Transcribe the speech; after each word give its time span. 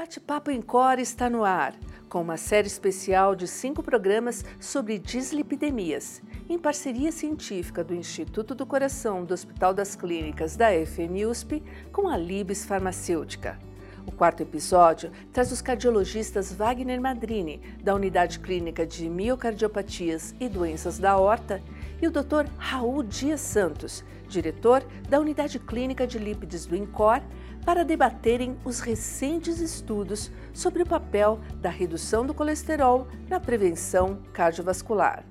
Bate-Papo 0.00 0.50
em 0.50 0.62
Core 0.62 1.02
está 1.02 1.28
no 1.28 1.44
ar, 1.44 1.74
com 2.08 2.22
uma 2.22 2.38
série 2.38 2.66
especial 2.66 3.36
de 3.36 3.46
cinco 3.46 3.82
programas 3.82 4.42
sobre 4.58 4.98
dislipidemias, 4.98 6.22
em 6.48 6.58
parceria 6.58 7.12
científica 7.12 7.84
do 7.84 7.94
Instituto 7.94 8.54
do 8.54 8.64
Coração 8.64 9.26
do 9.26 9.34
Hospital 9.34 9.74
das 9.74 9.94
Clínicas 9.94 10.56
da 10.56 10.68
FMUSP 10.70 11.62
com 11.92 12.08
a 12.08 12.16
Libes 12.16 12.64
Farmacêutica. 12.64 13.58
O 14.06 14.10
quarto 14.10 14.42
episódio 14.42 15.12
traz 15.34 15.52
os 15.52 15.60
cardiologistas 15.60 16.50
Wagner 16.50 16.98
Madrini, 16.98 17.60
da 17.84 17.94
Unidade 17.94 18.40
Clínica 18.40 18.86
de 18.86 19.06
Miocardiopatias 19.06 20.34
e 20.40 20.48
Doenças 20.48 20.98
da 20.98 21.18
Horta, 21.18 21.62
e 22.00 22.06
o 22.06 22.10
Dr. 22.10 22.48
Raul 22.56 23.02
Dias 23.02 23.42
Santos, 23.42 24.02
diretor 24.26 24.82
da 25.10 25.20
Unidade 25.20 25.58
Clínica 25.58 26.06
de 26.06 26.18
Lípides 26.18 26.64
do 26.64 26.74
INCOR, 26.74 27.20
para 27.64 27.84
debaterem 27.84 28.56
os 28.64 28.80
recentes 28.80 29.60
estudos 29.60 30.30
sobre 30.52 30.82
o 30.82 30.86
papel 30.86 31.40
da 31.56 31.70
redução 31.70 32.24
do 32.24 32.34
colesterol 32.34 33.06
na 33.28 33.38
prevenção 33.38 34.18
cardiovascular. 34.32 35.24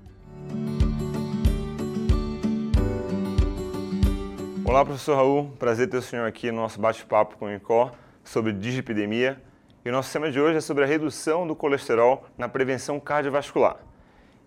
Olá, 4.65 4.85
professor 4.85 5.15
Raul. 5.15 5.51
Prazer 5.57 5.89
ter 5.89 5.97
o 5.97 6.01
senhor 6.01 6.27
aqui 6.27 6.51
no 6.51 6.61
nosso 6.61 6.79
bate-papo 6.79 7.37
com 7.37 7.45
o 7.45 7.51
INCOR 7.51 7.91
sobre 8.23 8.53
dislipidemia. 8.53 9.41
E 9.83 9.89
o 9.89 9.91
nosso 9.91 10.13
tema 10.13 10.29
de 10.29 10.39
hoje 10.39 10.57
é 10.57 10.61
sobre 10.61 10.83
a 10.83 10.87
redução 10.87 11.47
do 11.47 11.55
colesterol 11.55 12.25
na 12.37 12.47
prevenção 12.47 12.99
cardiovascular. 12.99 13.77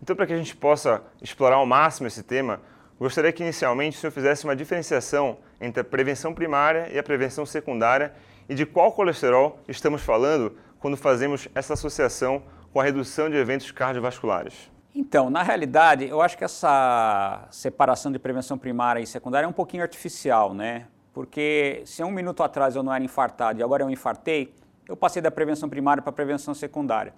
Então, 0.01 0.15
para 0.15 0.27
que 0.27 0.33
a 0.33 0.37
gente 0.37 0.55
possa 0.55 1.03
explorar 1.21 1.57
ao 1.57 1.67
máximo 1.67 2.07
esse 2.07 2.23
tema, 2.23 2.61
gostaria 3.03 3.33
que 3.33 3.43
inicialmente 3.43 3.97
o 3.97 4.01
senhor 4.01 4.13
fizesse 4.13 4.45
uma 4.45 4.55
diferenciação 4.55 5.39
entre 5.61 5.81
a 5.81 5.85
prevenção 5.85 6.33
primária 6.33 6.89
e 6.93 6.99
a 6.99 7.03
prevenção 7.03 7.45
secundária 7.45 8.15
e 8.49 8.55
de 8.55 8.65
qual 8.65 8.93
colesterol 8.93 9.59
estamos 9.67 10.03
falando 10.03 10.57
quando 10.79 10.97
fazemos 10.97 11.49
essa 11.55 11.75
associação 11.75 12.43
com 12.73 12.81
a 12.81 12.85
redução 12.85 13.29
de 13.29 13.37
eventos 13.37 13.71
cardiovasculares. 13.73 14.71
Então, 14.95 15.31
na 15.31 15.43
realidade, 15.43 16.07
eu 16.07 16.21
acho 16.21 16.39
que 16.39 16.45
essa 16.45 17.47
separação 17.51 18.13
de 18.13 18.19
prevenção 18.19 18.57
primária 18.57 19.01
e 19.01 19.07
secundária 19.07 19.47
é 19.47 19.49
um 19.49 19.53
pouquinho 19.53 19.83
artificial, 19.83 20.55
né? 20.55 20.87
Porque 21.13 21.83
se 21.85 22.05
um 22.05 22.11
minuto 22.11 22.43
atrás 22.43 22.77
eu 22.77 22.83
não 22.83 22.95
era 22.95 23.03
infartado 23.03 23.59
e 23.59 23.63
agora 23.63 23.83
eu 23.83 23.91
infartei, 23.91 24.55
eu 24.89 24.97
passei 24.97 25.21
da 25.21 25.31
prevenção 25.31 25.69
primária 25.69 26.03
para 26.03 26.11
a 26.11 26.13
prevenção 26.13 26.55
secundária. 26.55 27.15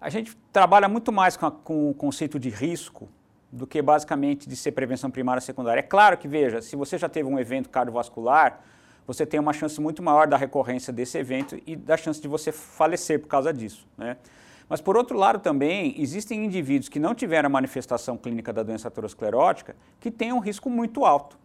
A 0.00 0.08
gente 0.10 0.36
trabalha 0.52 0.88
muito 0.88 1.10
mais 1.10 1.36
com, 1.36 1.46
a, 1.46 1.50
com 1.50 1.90
o 1.90 1.94
conceito 1.94 2.38
de 2.38 2.50
risco 2.50 3.08
do 3.52 3.66
que 3.66 3.82
basicamente 3.82 4.48
de 4.48 4.56
ser 4.56 4.72
prevenção 4.72 5.10
primária 5.10 5.38
e 5.38 5.42
secundária. 5.42 5.80
É 5.80 5.82
claro 5.82 6.16
que, 6.16 6.26
veja, 6.26 6.62
se 6.62 6.74
você 6.74 6.96
já 6.96 7.06
teve 7.06 7.28
um 7.28 7.38
evento 7.38 7.68
cardiovascular, 7.68 8.60
você 9.06 9.26
tem 9.26 9.38
uma 9.38 9.52
chance 9.52 9.78
muito 9.78 10.02
maior 10.02 10.26
da 10.26 10.38
recorrência 10.38 10.90
desse 10.90 11.18
evento 11.18 11.60
e 11.66 11.76
da 11.76 11.96
chance 11.96 12.20
de 12.20 12.26
você 12.26 12.50
falecer 12.50 13.20
por 13.20 13.28
causa 13.28 13.52
disso. 13.52 13.86
Né? 13.98 14.16
Mas, 14.68 14.80
por 14.80 14.96
outro 14.96 15.18
lado, 15.18 15.38
também 15.38 15.94
existem 16.00 16.42
indivíduos 16.46 16.88
que 16.88 16.98
não 16.98 17.14
tiveram 17.14 17.48
a 17.48 17.50
manifestação 17.50 18.16
clínica 18.16 18.54
da 18.54 18.62
doença 18.62 18.88
aterosclerótica 18.88 19.76
que 20.00 20.10
têm 20.10 20.32
um 20.32 20.38
risco 20.38 20.70
muito 20.70 21.04
alto. 21.04 21.36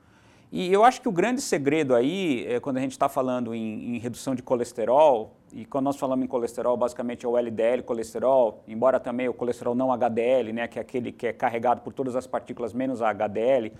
E 0.49 0.71
eu 0.71 0.85
acho 0.85 1.01
que 1.01 1.09
o 1.09 1.11
grande 1.11 1.41
segredo 1.41 1.93
aí, 1.93 2.45
é, 2.47 2.59
quando 2.59 2.77
a 2.77 2.79
gente 2.79 2.93
está 2.93 3.09
falando 3.09 3.53
em, 3.53 3.95
em, 3.95 3.99
redução 3.99 4.33
de 4.33 4.41
colesterol, 4.41 5.35
e 5.51 5.65
quando 5.65 5.85
nós 5.85 5.97
falamos 5.97 6.23
em 6.23 6.27
colesterol, 6.27 6.77
basicamente 6.77 7.25
é 7.25 7.29
o 7.29 7.37
LDL 7.37 7.83
colesterol, 7.83 8.63
embora 8.65 8.97
também 8.97 9.27
o 9.27 9.33
colesterol 9.33 9.75
não 9.75 9.91
HDL, 9.91 10.53
né, 10.53 10.67
que 10.67 10.79
é 10.79 10.81
aquele 10.81 11.11
que 11.11 11.27
é 11.27 11.33
carregado 11.33 11.81
por 11.81 11.91
todas 11.91 12.15
as 12.15 12.25
partículas 12.25 12.73
menos 12.73 13.01
a 13.01 13.09
HDL, 13.09 13.73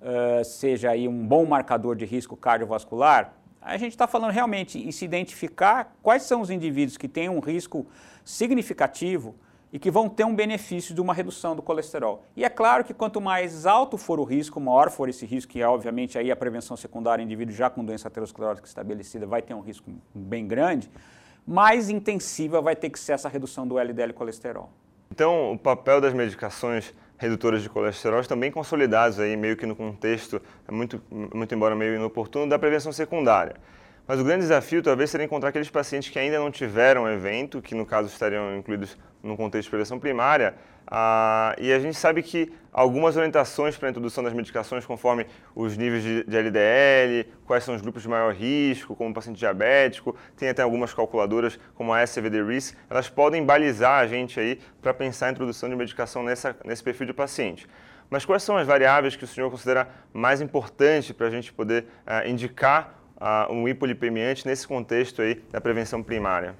uh, 0.00 0.44
seja 0.44 0.90
aí 0.90 1.06
um 1.06 1.24
bom 1.24 1.46
marcador 1.46 1.94
de 1.94 2.04
risco 2.04 2.36
cardiovascular, 2.36 3.34
a 3.60 3.76
gente 3.76 3.92
está 3.92 4.06
falando 4.06 4.32
realmente 4.32 4.78
em 4.78 4.90
se 4.90 5.04
identificar 5.04 5.96
quais 6.02 6.22
são 6.22 6.40
os 6.40 6.50
indivíduos 6.50 6.96
que 6.96 7.06
têm 7.06 7.28
um 7.28 7.40
risco 7.40 7.86
significativo 8.24 9.36
e 9.72 9.78
que 9.78 9.90
vão 9.90 10.08
ter 10.08 10.24
um 10.24 10.34
benefício 10.34 10.94
de 10.94 11.00
uma 11.00 11.12
redução 11.12 11.54
do 11.54 11.62
colesterol. 11.62 12.24
E 12.36 12.44
é 12.44 12.48
claro 12.48 12.84
que 12.84 12.94
quanto 12.94 13.20
mais 13.20 13.66
alto 13.66 13.98
for 13.98 14.18
o 14.18 14.24
risco, 14.24 14.60
maior 14.60 14.90
for 14.90 15.08
esse 15.08 15.26
risco, 15.26 15.52
que 15.52 15.60
é 15.60 15.68
obviamente 15.68 16.18
aí 16.18 16.30
a 16.30 16.36
prevenção 16.36 16.76
secundária 16.76 17.22
indivíduo 17.22 17.54
já 17.54 17.68
com 17.68 17.84
doença 17.84 18.08
aterosclerótica 18.08 18.66
estabelecida 18.66 19.26
vai 19.26 19.42
ter 19.42 19.54
um 19.54 19.60
risco 19.60 19.90
bem 20.14 20.46
grande, 20.46 20.90
mais 21.46 21.88
intensiva 21.88 22.60
vai 22.60 22.76
ter 22.76 22.90
que 22.90 22.98
ser 22.98 23.12
essa 23.12 23.28
redução 23.28 23.66
do 23.66 23.78
LDL 23.78 24.12
colesterol. 24.12 24.70
Então, 25.10 25.52
o 25.52 25.58
papel 25.58 26.00
das 26.00 26.12
medicações 26.12 26.94
redutoras 27.16 27.62
de 27.62 27.68
colesterol 27.68 28.20
estão 28.20 28.38
bem 28.38 28.50
consolidados 28.50 29.18
aí, 29.18 29.36
meio 29.36 29.56
que 29.56 29.66
no 29.66 29.74
contexto, 29.74 30.40
muito, 30.70 31.02
muito 31.10 31.54
embora 31.54 31.74
meio 31.74 31.96
inoportuno, 31.96 32.48
da 32.48 32.58
prevenção 32.58 32.92
secundária. 32.92 33.56
Mas 34.08 34.18
o 34.18 34.24
grande 34.24 34.40
desafio 34.40 34.82
talvez 34.82 35.10
seria 35.10 35.26
encontrar 35.26 35.50
aqueles 35.50 35.68
pacientes 35.68 36.08
que 36.08 36.18
ainda 36.18 36.38
não 36.38 36.50
tiveram 36.50 37.06
evento, 37.06 37.60
que 37.60 37.74
no 37.74 37.84
caso 37.84 38.08
estariam 38.08 38.56
incluídos 38.56 38.96
no 39.22 39.36
contexto 39.36 39.66
de 39.66 39.70
prevenção 39.70 39.98
primária, 39.98 40.54
ah, 40.90 41.54
e 41.58 41.70
a 41.70 41.78
gente 41.78 41.94
sabe 41.94 42.22
que 42.22 42.50
algumas 42.72 43.18
orientações 43.18 43.76
para 43.76 43.88
a 43.88 43.90
introdução 43.90 44.24
das 44.24 44.32
medicações, 44.32 44.86
conforme 44.86 45.26
os 45.54 45.76
níveis 45.76 46.02
de, 46.02 46.24
de, 46.24 46.36
LDL, 46.38 47.30
quais 47.44 47.62
são 47.64 47.74
os 47.74 47.82
grupos 47.82 48.00
de 48.00 48.08
maior 48.08 48.32
risco, 48.32 48.96
como 48.96 49.10
o 49.10 49.12
paciente 49.12 49.36
diabético, 49.36 50.16
tem 50.38 50.48
até 50.48 50.62
algumas 50.62 50.94
calculadoras 50.94 51.60
como 51.74 51.92
a 51.92 52.02
SCVD-RIS, 52.02 52.74
elas 52.88 53.10
podem 53.10 53.44
balizar 53.44 54.00
a 54.02 54.06
gente 54.06 54.40
aí 54.40 54.58
para 54.80 54.94
pensar 54.94 55.26
a 55.26 55.30
introdução 55.32 55.68
de 55.68 55.76
medicação 55.76 56.22
nessa, 56.22 56.56
nesse 56.64 56.82
perfil 56.82 57.08
de 57.08 57.12
paciente. 57.12 57.68
Mas 58.08 58.24
quais 58.24 58.42
são 58.42 58.56
as 58.56 58.66
variáveis 58.66 59.14
que 59.14 59.24
o 59.24 59.26
senhor 59.26 59.50
considera 59.50 59.86
mais 60.14 60.40
importantes 60.40 61.12
para 61.12 61.26
a 61.26 61.30
gente 61.30 61.52
poder 61.52 61.84
ah, 62.06 62.26
indicar 62.26 62.97
um 63.50 63.68
hipolipemiante 63.68 64.46
nesse 64.46 64.66
contexto 64.66 65.22
aí 65.22 65.34
da 65.50 65.60
prevenção 65.60 66.02
primária? 66.02 66.54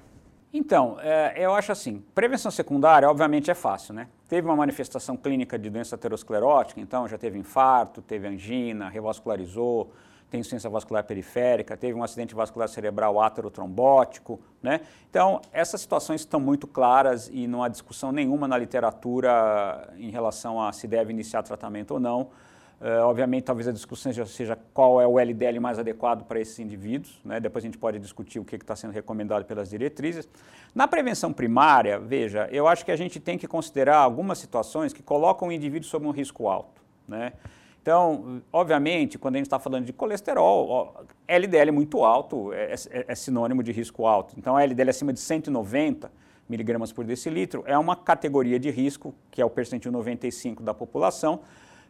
Então, 0.51 0.97
é, 0.99 1.33
eu 1.37 1.53
acho 1.53 1.71
assim, 1.71 2.03
prevenção 2.15 2.49
secundária, 2.49 3.07
obviamente, 3.07 3.51
é 3.51 3.53
fácil, 3.53 3.93
né? 3.93 4.07
Teve 4.27 4.47
uma 4.47 4.55
manifestação 4.55 5.15
clínica 5.15 5.59
de 5.59 5.69
doença 5.69 5.95
aterosclerótica, 5.95 6.81
então 6.81 7.07
já 7.07 7.19
teve 7.19 7.37
infarto, 7.37 8.01
teve 8.01 8.27
angina, 8.27 8.89
revascularizou, 8.89 9.91
tem 10.29 10.39
insuficiência 10.39 10.69
vascular 10.69 11.03
periférica, 11.03 11.77
teve 11.77 11.97
um 11.97 12.03
acidente 12.03 12.33
vascular 12.33 12.67
cerebral 12.67 13.19
aterotrombótico, 13.21 14.39
né? 14.61 14.81
Então, 15.09 15.41
essas 15.51 15.81
situações 15.81 16.21
estão 16.21 16.39
muito 16.39 16.67
claras 16.67 17.29
e 17.31 17.47
não 17.47 17.63
há 17.63 17.67
discussão 17.67 18.11
nenhuma 18.11 18.47
na 18.47 18.57
literatura 18.57 19.91
em 19.97 20.09
relação 20.09 20.61
a 20.61 20.71
se 20.71 20.87
deve 20.87 21.11
iniciar 21.11 21.43
tratamento 21.43 21.91
ou 21.91 21.99
não. 21.99 22.29
Uh, 22.79 23.03
obviamente, 23.03 23.43
talvez 23.43 23.67
a 23.67 23.73
discussão 23.73 24.13
seja, 24.13 24.25
seja, 24.25 24.57
qual 24.73 25.01
é 25.01 25.07
o 25.07 25.19
LDL 25.19 25.59
mais 25.59 25.77
adequado 25.77 26.23
para 26.23 26.39
esses 26.39 26.57
indivíduos. 26.59 27.19
Né? 27.25 27.39
Depois 27.39 27.63
a 27.63 27.67
gente 27.67 27.77
pode 27.77 27.99
discutir 27.99 28.39
o 28.39 28.45
que 28.45 28.55
está 28.55 28.73
sendo 28.73 28.91
recomendado 28.91 29.43
pelas 29.43 29.69
diretrizes. 29.69 30.29
Na 30.73 30.87
prevenção 30.87 31.33
primária, 31.33 31.99
veja, 31.99 32.47
eu 32.51 32.67
acho 32.67 32.85
que 32.85 32.91
a 32.91 32.95
gente 32.95 33.19
tem 33.19 33.37
que 33.37 33.47
considerar 33.47 33.97
algumas 33.97 34.37
situações 34.37 34.93
que 34.93 35.03
colocam 35.03 35.49
o 35.49 35.51
indivíduo 35.51 35.89
sob 35.89 36.07
um 36.07 36.11
risco 36.11 36.47
alto. 36.47 36.81
Né? 37.05 37.33
Então, 37.81 38.41
obviamente, 38.51 39.17
quando 39.17 39.35
a 39.35 39.37
gente 39.39 39.47
está 39.47 39.59
falando 39.59 39.85
de 39.85 39.91
colesterol, 39.91 41.05
LDL 41.27 41.71
muito 41.71 42.03
alto 42.03 42.53
é, 42.53 42.75
é, 42.91 43.05
é, 43.07 43.15
sinônimo 43.15 43.61
de 43.63 43.71
risco 43.71 44.05
alto. 44.05 44.35
Então, 44.37 44.57
LDL 44.57 44.89
acima 44.89 45.11
de 45.11 45.19
190 45.19 46.11
miligramas 46.47 46.91
por 46.91 47.03
decilitro 47.03 47.63
é 47.65 47.77
uma 47.77 47.95
categoria 47.95 48.59
de 48.59 48.69
risco, 48.69 49.13
que 49.31 49.41
é 49.41 49.45
o 49.45 49.49
percentil 49.49 49.91
95 49.91 50.63
da 50.63 50.73
população, 50.73 51.41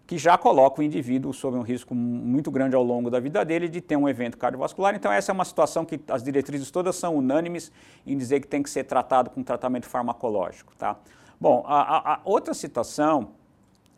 que 0.09 0.17
já 0.17 0.35
coloca 0.39 0.81
o 0.81 0.83
indivíduo 0.83 1.31
sob 1.31 1.55
um 1.55 1.61
risco 1.61 1.93
muito 1.93 2.49
grande 2.49 2.75
ao 2.75 2.81
longo 2.81 3.11
da 3.11 3.19
vida 3.19 3.45
dele 3.45 3.69
de 3.69 3.79
ter 3.79 3.95
um 3.95 4.09
evento 4.09 4.39
cardiovascular. 4.39 4.95
Então, 4.95 5.11
essa 5.11 5.31
é 5.31 5.33
uma 5.33 5.45
situação 5.45 5.85
que 5.85 5.99
as 6.07 6.23
diretrizes 6.23 6.71
todas 6.71 6.95
são 6.95 7.15
unânimes 7.15 7.71
em 8.07 8.17
dizer 8.17 8.39
que 8.39 8.47
tem 8.47 8.63
que 8.63 8.71
ser 8.71 8.85
tratado 8.85 9.29
com 9.29 9.43
tratamento 9.43 9.85
farmacológico. 9.85 10.75
Tá? 10.75 10.97
Bom, 11.39 11.63
a, 11.67 12.13
a 12.13 12.21
outra 12.25 12.55
situação 12.55 13.33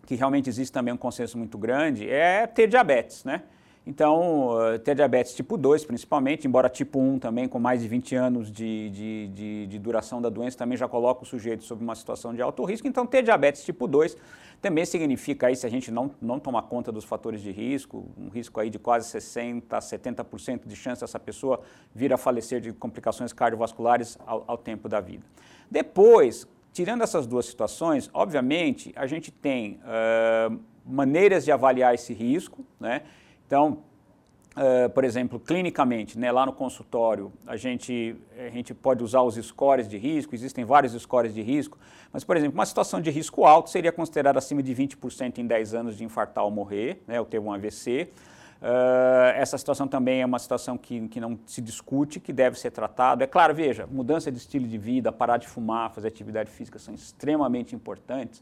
que 0.06 0.16
realmente 0.16 0.50
existe 0.50 0.74
também 0.74 0.94
um 0.94 0.98
consenso 0.98 1.38
muito 1.38 1.58
grande 1.58 2.10
é 2.10 2.46
ter 2.46 2.68
diabetes, 2.68 3.24
né? 3.24 3.44
Então, 3.92 4.58
eh, 4.68 4.78
ter 4.78 4.96
diabetes 4.96 5.34
tipo 5.34 5.58
2, 5.58 5.84
principalmente, 5.84 6.48
embora 6.48 6.70
tipo 6.70 6.98
1 6.98 7.20
também, 7.20 7.46
com 7.46 7.60
mais 7.60 7.82
de 7.82 7.90
20 7.90 8.16
anos 8.16 8.50
de, 8.50 8.90
de, 8.90 9.28
de, 9.28 9.68
de, 9.68 9.80
duração 9.80 10.22
da 10.22 10.30
doença, 10.30 10.58
também 10.58 10.78
já 10.78 10.88
coloca 10.88 11.24
o 11.24 11.26
sujeito 11.26 11.66
sob 11.66 11.84
uma 11.84 11.94
situação 11.94 12.34
de 12.34 12.42
alto 12.42 12.64
risco. 12.64 12.88
Então, 12.88 13.06
ter 13.06 13.22
diabetes 13.22 13.66
tipo 13.66 13.88
2 13.90 14.16
também 14.62 14.86
significa 14.86 15.48
aí, 15.48 15.58
se 15.58 15.66
a 15.66 15.70
gente 15.70 15.92
não, 15.92 16.10
não 16.22 16.40
tomar 16.40 16.62
conta 16.62 16.90
dos 16.90 17.04
fatores 17.04 17.42
de 17.42 17.52
risco, 17.52 18.06
um 18.18 18.30
risco 18.30 18.62
aí 18.62 18.70
de 18.70 18.80
quase 18.80 19.12
60%, 19.20 19.64
70% 19.64 20.62
de 20.66 20.76
chance 20.78 21.02
dessa 21.02 21.20
pessoa 21.20 21.60
vir 21.94 22.14
a 22.14 22.18
falecer 22.18 22.62
de 22.62 22.72
complicações 22.72 23.34
cardiovasculares 23.34 24.18
ao, 24.26 24.46
ao 24.48 24.58
tempo 24.58 24.88
da 24.88 25.02
vida. 25.02 25.26
Depois, 25.70 26.48
tirando 26.72 27.02
essas 27.02 27.28
duas 27.28 27.46
situações, 27.46 28.10
obviamente, 28.14 28.94
a 28.96 29.06
gente 29.06 29.32
tem 29.32 29.82
uh, 29.82 30.58
maneiras 30.86 31.44
de 31.44 31.52
avaliar 31.52 31.94
esse 31.94 32.14
risco, 32.14 32.66
né? 32.80 33.02
Então, 33.52 33.80
uh, 34.56 34.90
por 34.92 35.04
exemplo, 35.04 35.38
clinicamente, 35.38 36.18
né, 36.18 36.32
lá 36.32 36.46
no 36.46 36.54
consultório, 36.54 37.34
a 37.46 37.58
gente, 37.58 38.16
a 38.40 38.50
gente 38.50 38.74
pode 38.74 39.04
usar 39.04 39.24
os 39.24 39.36
scores 39.36 39.90
de 39.90 39.98
risco, 39.98 40.34
existem 40.34 40.64
vários 40.64 40.94
scores 40.94 41.34
de 41.34 41.42
risco, 41.42 41.78
mas, 42.14 42.24
por 42.24 42.38
exemplo, 42.38 42.58
uma 42.58 42.66
situação 42.66 43.02
de 43.02 43.12
risco 43.12 43.44
alto 43.44 43.70
seria 43.70 43.92
considerada 43.92 44.40
acima 44.40 44.64
de 44.64 44.74
20% 44.74 45.40
em 45.40 45.46
10 45.46 45.74
anos 45.74 45.98
de 45.98 46.06
infartar 46.06 46.46
ou 46.46 46.50
morrer, 46.50 47.04
né, 47.06 47.20
ou 47.20 47.26
ter 47.26 47.40
um 47.40 47.52
AVC. 47.52 48.08
Uh, 48.62 49.36
essa 49.36 49.58
situação 49.58 49.86
também 49.86 50.22
é 50.22 50.26
uma 50.26 50.40
situação 50.40 50.78
que, 50.78 51.10
que 51.10 51.20
não 51.20 51.38
se 51.46 51.62
discute, 51.62 52.22
que 52.22 52.32
deve 52.32 52.58
ser 52.58 52.72
tratado. 52.72 53.22
É 53.22 53.28
claro, 53.28 53.54
veja, 53.54 53.86
mudança 53.86 54.32
de 54.32 54.38
estilo 54.38 54.66
de 54.66 54.78
vida, 54.78 55.12
parar 55.12 55.36
de 55.36 55.50
fumar, 55.50 55.92
fazer 55.92 56.08
atividade 56.08 56.50
física 56.50 56.80
são 56.80 56.94
extremamente 56.94 57.76
importantes, 57.76 58.42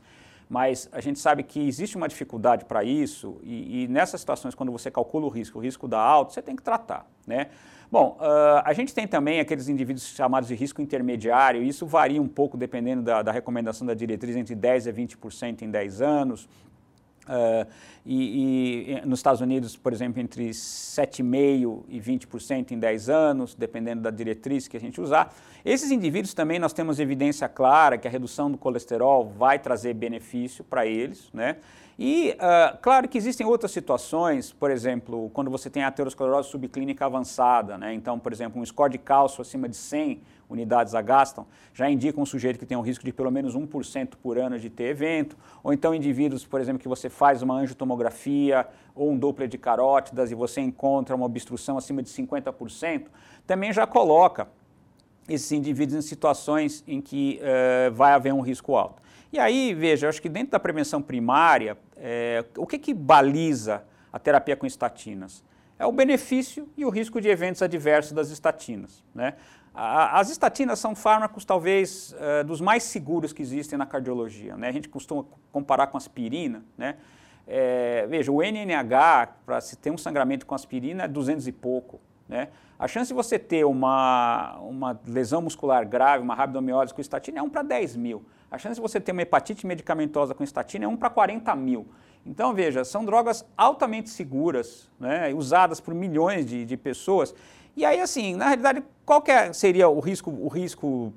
mas 0.49 0.89
a 0.91 0.99
gente 0.99 1.19
sabe 1.19 1.43
que 1.43 1.59
existe 1.67 1.95
uma 1.95 2.07
dificuldade 2.07 2.65
para 2.65 2.83
isso 2.83 3.39
e, 3.43 3.83
e, 3.83 3.87
nessas 3.87 4.19
situações, 4.19 4.55
quando 4.55 4.71
você 4.71 4.89
calcula 4.89 5.27
o 5.27 5.29
risco, 5.29 5.59
o 5.59 5.61
risco 5.61 5.87
da 5.87 5.99
alta, 5.99 6.33
você 6.33 6.41
tem 6.41 6.55
que 6.55 6.63
tratar, 6.63 7.05
né? 7.27 7.49
Bom, 7.91 8.17
uh, 8.19 8.61
a 8.65 8.73
gente 8.73 8.93
tem 8.93 9.07
também 9.07 9.39
aqueles 9.39 9.67
indivíduos 9.67 10.07
chamados 10.07 10.47
de 10.47 10.55
risco 10.55 10.81
intermediário, 10.81 11.61
isso 11.61 11.85
varia 11.85 12.21
um 12.21 12.27
pouco 12.27 12.57
dependendo 12.57 13.03
da, 13.03 13.21
da 13.21 13.31
recomendação 13.31 13.85
da 13.85 13.93
diretriz, 13.93 14.35
entre 14.35 14.55
10% 14.55 14.89
a 14.89 14.93
20% 14.93 15.61
em 15.61 15.69
10 15.69 16.01
anos. 16.01 16.49
Uh, 17.29 17.69
e, 18.03 18.91
e, 18.91 19.01
nos 19.05 19.19
Estados 19.19 19.39
Unidos, 19.39 19.77
por 19.77 19.93
exemplo, 19.93 20.19
entre 20.19 20.49
7,5% 20.49 21.83
e 21.87 21.99
20% 21.99 22.71
em 22.71 22.79
10 22.79 23.09
anos, 23.09 23.53
dependendo 23.53 24.01
da 24.01 24.09
diretriz 24.09 24.67
que 24.67 24.75
a 24.75 24.79
gente 24.79 24.99
usar. 24.99 25.31
Esses 25.63 25.91
indivíduos 25.91 26.33
também 26.33 26.57
nós 26.57 26.73
temos 26.73 26.99
evidência 26.99 27.47
clara 27.47 27.99
que 27.99 28.07
a 28.07 28.11
redução 28.11 28.49
do 28.49 28.57
colesterol 28.57 29.31
vai 29.37 29.59
trazer 29.59 29.93
benefício 29.93 30.63
para 30.63 30.87
eles, 30.87 31.29
né? 31.31 31.57
E, 32.01 32.31
uh, 32.31 32.77
claro 32.81 33.09
que 33.09 33.17
existem 33.17 33.45
outras 33.45 33.71
situações, 33.71 34.53
por 34.53 34.71
exemplo, 34.71 35.29
quando 35.33 35.51
você 35.51 35.69
tem 35.69 35.83
aterosclerose 35.83 36.49
subclínica 36.49 37.05
avançada, 37.05 37.77
né? 37.77 37.93
então, 37.93 38.17
por 38.17 38.31
exemplo, 38.31 38.61
um 38.61 38.65
score 38.65 38.93
de 38.93 38.97
cálcio 38.97 39.41
acima 39.41 39.67
de 39.67 39.75
100 39.75 40.21
unidades 40.49 40.95
a 40.95 41.01
gastam, 41.01 41.45
já 41.73 41.89
indica 41.89 42.19
um 42.19 42.25
sujeito 42.25 42.57
que 42.57 42.65
tem 42.65 42.75
um 42.75 42.81
risco 42.81 43.05
de 43.05 43.13
pelo 43.13 43.31
menos 43.31 43.55
1% 43.55 44.15
por 44.21 44.37
ano 44.37 44.57
de 44.57 44.69
ter 44.69 44.85
evento, 44.85 45.37
ou 45.63 45.71
então 45.71 45.93
indivíduos, 45.93 46.45
por 46.45 46.59
exemplo, 46.59 46.81
que 46.81 46.87
você 46.87 47.09
faz 47.09 47.41
uma 47.41 47.55
angiotomografia 47.55 48.67
ou 48.95 49.11
um 49.11 49.17
Doppler 49.17 49.47
de 49.47 49.57
carótidas 49.57 50.31
e 50.31 50.35
você 50.35 50.59
encontra 50.59 51.15
uma 51.15 51.25
obstrução 51.25 51.77
acima 51.77 52.01
de 52.01 52.09
50%, 52.09 53.05
também 53.45 53.71
já 53.71 53.85
coloca 53.85 54.47
esses 55.27 55.51
indivíduos 55.51 56.03
em 56.03 56.07
situações 56.07 56.83
em 56.87 56.99
que 56.99 57.39
uh, 57.39 57.93
vai 57.93 58.13
haver 58.13 58.33
um 58.33 58.41
risco 58.41 58.75
alto. 58.75 59.01
E 59.31 59.37
aí, 59.37 59.75
veja, 59.75 60.09
acho 60.09 60.21
que 60.21 60.27
dentro 60.27 60.51
da 60.51 60.59
prevenção 60.59 61.01
primária, 61.03 61.77
é, 61.95 62.43
o 62.57 62.65
que, 62.65 62.79
que 62.79 62.95
baliza 62.95 63.83
a 64.11 64.17
terapia 64.17 64.55
com 64.55 64.65
estatinas? 64.65 65.43
É 65.77 65.85
o 65.85 65.91
benefício 65.91 66.67
e 66.75 66.83
o 66.83 66.89
risco 66.89 67.21
de 67.21 67.29
eventos 67.29 67.61
adversos 67.61 68.11
das 68.11 68.31
estatinas. 68.31 69.03
Né? 69.13 69.35
As 69.73 70.29
estatinas 70.29 70.79
são 70.79 70.95
fármacos, 70.95 71.45
talvez, 71.45 72.15
é, 72.19 72.43
dos 72.43 72.59
mais 72.59 72.83
seguros 72.83 73.31
que 73.31 73.41
existem 73.41 73.77
na 73.77 73.85
cardiologia. 73.85 74.57
Né? 74.57 74.67
A 74.67 74.71
gente 74.71 74.89
costuma 74.89 75.25
comparar 75.51 75.87
com 75.87 75.97
aspirina. 75.97 76.63
Né? 76.77 76.95
É, 77.47 78.05
veja, 78.07 78.31
o 78.31 78.41
NNH, 78.41 79.27
para 79.45 79.61
se 79.61 79.75
ter 79.75 79.91
um 79.91 79.97
sangramento 79.97 80.45
com 80.45 80.55
aspirina, 80.55 81.03
é 81.03 81.07
200 81.07 81.47
e 81.47 81.51
pouco. 81.51 81.99
Né? 82.27 82.49
A 82.77 82.87
chance 82.87 83.09
de 83.09 83.13
você 83.13 83.37
ter 83.37 83.65
uma, 83.65 84.57
uma 84.59 84.99
lesão 85.05 85.41
muscular 85.41 85.87
grave, 85.87 86.23
uma 86.23 86.35
rabdomiólise 86.35 86.93
com 86.93 87.01
estatina 87.01 87.39
é 87.39 87.41
1 87.41 87.49
para 87.49 87.63
10 87.63 87.95
mil. 87.95 88.23
A 88.51 88.57
chance 88.57 88.75
de 88.75 88.81
você 88.81 88.99
ter 88.99 89.11
uma 89.11 89.21
hepatite 89.21 89.65
medicamentosa 89.67 90.33
com 90.33 90.43
estatina 90.43 90.85
é 90.85 90.87
1 90.87 90.97
para 90.97 91.09
40 91.09 91.55
mil. 91.55 91.87
Então, 92.25 92.53
veja, 92.53 92.83
são 92.83 93.05
drogas 93.05 93.45
altamente 93.57 94.09
seguras, 94.09 94.89
né, 94.99 95.33
usadas 95.33 95.79
por 95.79 95.93
milhões 95.93 96.45
de, 96.45 96.65
de 96.65 96.77
pessoas. 96.77 97.33
E 97.75 97.85
aí, 97.85 97.99
assim, 97.99 98.35
na 98.35 98.45
realidade, 98.45 98.83
qual 99.05 99.23
é, 99.27 99.53
seria 99.53 99.87
o 99.87 99.99
risco, 99.99 100.29
o 100.31 100.47
risco 100.47 101.13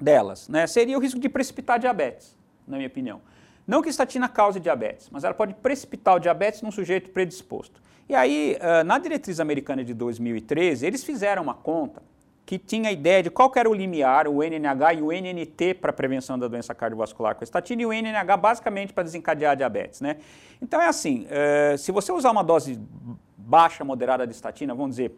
delas? 0.00 0.48
Né? 0.48 0.66
Seria 0.66 0.96
o 0.96 1.00
risco 1.00 1.18
de 1.18 1.28
precipitar 1.28 1.78
diabetes, 1.78 2.36
na 2.66 2.76
minha 2.76 2.88
opinião. 2.88 3.20
Não 3.66 3.82
que 3.82 3.88
estatina 3.88 4.28
cause 4.28 4.58
diabetes, 4.58 5.08
mas 5.10 5.24
ela 5.24 5.34
pode 5.34 5.54
precipitar 5.54 6.16
o 6.16 6.18
diabetes 6.18 6.62
num 6.62 6.70
sujeito 6.70 7.10
predisposto. 7.10 7.82
E 8.08 8.14
aí, 8.14 8.56
na 8.86 8.98
diretriz 8.98 9.40
americana 9.40 9.84
de 9.84 9.92
2013, 9.92 10.86
eles 10.86 11.04
fizeram 11.04 11.42
uma 11.42 11.52
conta 11.52 12.02
que 12.46 12.58
tinha 12.58 12.88
a 12.88 12.92
ideia 12.92 13.22
de 13.22 13.30
qual 13.30 13.52
era 13.54 13.68
o 13.68 13.74
limiar, 13.74 14.26
o 14.26 14.42
NNH 14.42 14.94
e 14.94 15.02
o 15.02 15.12
NNT 15.12 15.74
para 15.74 15.92
prevenção 15.92 16.38
da 16.38 16.48
doença 16.48 16.74
cardiovascular 16.74 17.34
com 17.34 17.44
estatina 17.44 17.82
e 17.82 17.84
o 17.84 17.92
NNH 17.92 18.36
basicamente 18.38 18.94
para 18.94 19.04
desencadear 19.04 19.52
a 19.52 19.54
diabetes. 19.54 20.00
Né? 20.00 20.16
Então 20.62 20.80
é 20.80 20.86
assim, 20.86 21.26
se 21.76 21.92
você 21.92 22.10
usar 22.10 22.30
uma 22.30 22.42
dose 22.42 22.80
baixa, 23.36 23.84
moderada 23.84 24.26
de 24.26 24.32
estatina, 24.32 24.74
vamos 24.74 24.96
dizer 24.96 25.12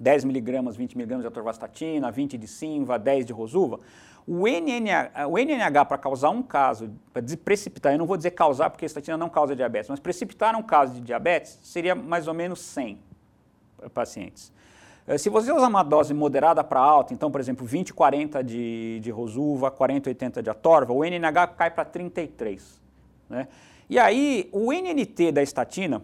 10 0.00 0.24
miligramas, 0.24 0.76
20 0.76 0.96
miligramas 0.96 1.22
de 1.22 1.28
atorvastatina, 1.28 2.10
20 2.10 2.38
de 2.38 2.48
Simva, 2.48 2.98
10 2.98 3.26
de 3.26 3.32
Rosuva, 3.34 3.78
o 4.26 4.48
NNH, 4.48 5.28
o 5.28 5.38
NNH 5.38 5.84
para 5.84 5.98
causar 5.98 6.30
um 6.30 6.42
caso, 6.42 6.90
para 7.12 7.22
precipitar, 7.44 7.92
eu 7.92 7.98
não 7.98 8.06
vou 8.06 8.16
dizer 8.16 8.30
causar 8.30 8.70
porque 8.70 8.84
a 8.84 8.86
estatina 8.86 9.16
não 9.16 9.28
causa 9.28 9.54
diabetes, 9.54 9.90
mas 9.90 10.00
precipitar 10.00 10.56
um 10.56 10.62
caso 10.62 10.94
de 10.94 11.00
diabetes 11.02 11.58
seria 11.62 11.94
mais 11.94 12.26
ou 12.26 12.32
menos 12.32 12.60
100 12.60 12.98
pacientes. 13.92 14.52
Eh, 15.06 15.18
se 15.18 15.28
você 15.28 15.52
usar 15.52 15.68
uma 15.68 15.82
dose 15.82 16.14
moderada 16.14 16.62
para 16.64 16.80
alta, 16.80 17.12
então, 17.12 17.30
por 17.30 17.40
exemplo, 17.40 17.66
20, 17.66 17.92
40 17.92 18.42
de, 18.42 19.00
de 19.00 19.10
Rosuva, 19.10 19.70
40, 19.70 20.10
80 20.10 20.42
de 20.42 20.48
Atorva, 20.48 20.92
o 20.92 21.04
NNH 21.04 21.48
cai 21.48 21.70
para 21.70 21.84
33. 21.84 22.80
Né? 23.28 23.48
E 23.88 23.98
aí, 23.98 24.48
o 24.52 24.72
NNT 24.72 25.32
da 25.32 25.42
estatina, 25.42 26.02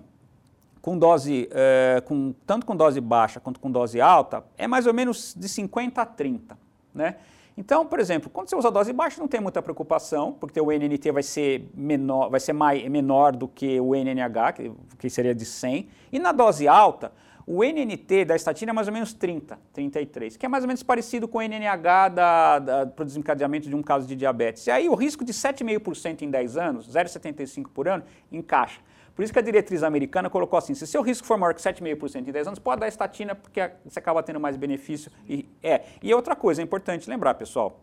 com 0.86 0.96
dose, 0.96 1.48
é, 1.50 2.00
com, 2.04 2.32
tanto 2.46 2.64
com 2.64 2.76
dose 2.76 3.00
baixa 3.00 3.40
quanto 3.40 3.58
com 3.58 3.68
dose 3.68 4.00
alta, 4.00 4.44
é 4.56 4.68
mais 4.68 4.86
ou 4.86 4.94
menos 4.94 5.34
de 5.36 5.48
50 5.48 6.00
a 6.00 6.06
30. 6.06 6.56
Né? 6.94 7.16
Então, 7.58 7.84
por 7.84 7.98
exemplo, 7.98 8.30
quando 8.30 8.48
você 8.48 8.54
usa 8.54 8.70
dose 8.70 8.92
baixa, 8.92 9.20
não 9.20 9.26
tem 9.26 9.40
muita 9.40 9.60
preocupação, 9.60 10.32
porque 10.38 10.60
o 10.60 10.70
NNT 10.70 11.10
vai 11.10 11.24
ser 11.24 11.68
menor, 11.74 12.30
vai 12.30 12.38
ser 12.38 12.52
mais, 12.52 12.88
menor 12.88 13.34
do 13.34 13.48
que 13.48 13.80
o 13.80 13.96
NNH, 13.96 14.52
que, 14.52 14.72
que 14.96 15.10
seria 15.10 15.34
de 15.34 15.44
100. 15.44 15.88
E 16.12 16.20
na 16.20 16.30
dose 16.30 16.68
alta, 16.68 17.10
o 17.44 17.64
NNT 17.64 18.24
da 18.24 18.36
estatina 18.36 18.70
é 18.70 18.72
mais 18.72 18.86
ou 18.86 18.94
menos 18.94 19.12
30, 19.12 19.58
33, 19.72 20.36
que 20.36 20.46
é 20.46 20.48
mais 20.48 20.62
ou 20.62 20.68
menos 20.68 20.84
parecido 20.84 21.26
com 21.26 21.38
o 21.38 21.42
NNH 21.42 22.08
da, 22.10 22.58
da, 22.60 22.86
para 22.86 23.02
o 23.02 23.04
desencadeamento 23.04 23.68
de 23.68 23.74
um 23.74 23.82
caso 23.82 24.06
de 24.06 24.14
diabetes. 24.14 24.64
E 24.68 24.70
aí 24.70 24.88
o 24.88 24.94
risco 24.94 25.24
de 25.24 25.32
7,5% 25.32 26.22
em 26.22 26.30
10 26.30 26.56
anos, 26.56 26.88
0,75 26.88 27.70
por 27.74 27.88
ano, 27.88 28.04
encaixa. 28.30 28.80
Por 29.16 29.22
isso 29.22 29.32
que 29.32 29.38
a 29.38 29.42
diretriz 29.42 29.82
americana 29.82 30.28
colocou 30.28 30.58
assim, 30.58 30.74
se 30.74 30.86
seu 30.86 31.00
risco 31.00 31.26
for 31.26 31.38
maior 31.38 31.54
que 31.54 31.60
7,5% 31.62 32.28
em 32.28 32.30
10 32.30 32.48
anos, 32.48 32.58
pode 32.58 32.80
dar 32.80 32.86
estatina 32.86 33.34
porque 33.34 33.70
você 33.82 33.98
acaba 33.98 34.22
tendo 34.22 34.38
mais 34.38 34.58
benefício. 34.58 35.10
E, 35.26 35.48
é. 35.62 35.84
e 36.02 36.12
outra 36.12 36.36
coisa, 36.36 36.60
é 36.60 36.64
importante 36.64 37.08
lembrar, 37.08 37.32
pessoal, 37.34 37.80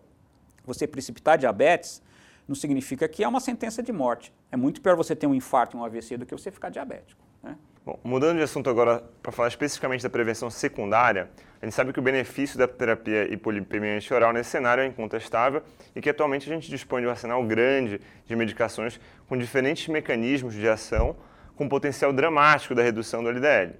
você 0.64 0.86
precipitar 0.86 1.40
diabetes 1.40 2.04
não 2.48 2.56
significa 2.56 3.08
que 3.08 3.24
é 3.24 3.28
uma 3.28 3.40
sentença 3.40 3.82
de 3.82 3.92
morte. 3.92 4.32
É 4.52 4.56
muito 4.56 4.80
pior 4.80 4.96
você 4.96 5.16
ter 5.16 5.26
um 5.26 5.34
infarto 5.34 5.76
um 5.76 5.84
AVC 5.84 6.18
do 6.18 6.26
que 6.26 6.36
você 6.36 6.52
ficar 6.52 6.70
diabético. 6.70 7.20
Né? 7.42 7.58
Bom, 7.84 8.00
mudando 8.04 8.38
de 8.38 8.44
assunto 8.44 8.70
agora 8.70 9.04
para 9.22 9.32
falar 9.32 9.48
especificamente 9.48 10.04
da 10.04 10.10
prevenção 10.12 10.52
secundária, 10.52 11.32
a 11.64 11.66
gente 11.66 11.76
sabe 11.76 11.94
que 11.94 12.00
o 12.00 12.02
benefício 12.02 12.60
da 12.60 12.68
terapia 12.68 13.24
hipolipemia 13.34 13.98
oral 14.12 14.34
nesse 14.34 14.50
cenário 14.50 14.84
é 14.84 14.86
incontestável 14.86 15.64
e 15.96 16.02
que 16.02 16.10
atualmente 16.10 16.52
a 16.52 16.54
gente 16.54 16.70
dispõe 16.70 17.02
de 17.02 17.08
um 17.08 17.10
arsenal 17.10 17.42
grande 17.46 18.02
de 18.28 18.36
medicações 18.36 19.00
com 19.30 19.38
diferentes 19.38 19.88
mecanismos 19.88 20.54
de 20.54 20.68
ação 20.68 21.16
com 21.56 21.70
potencial 21.70 22.12
dramático 22.12 22.76
da 22.76 22.84
redução 22.84 23.24
do 23.24 23.30
LDL. 23.30 23.76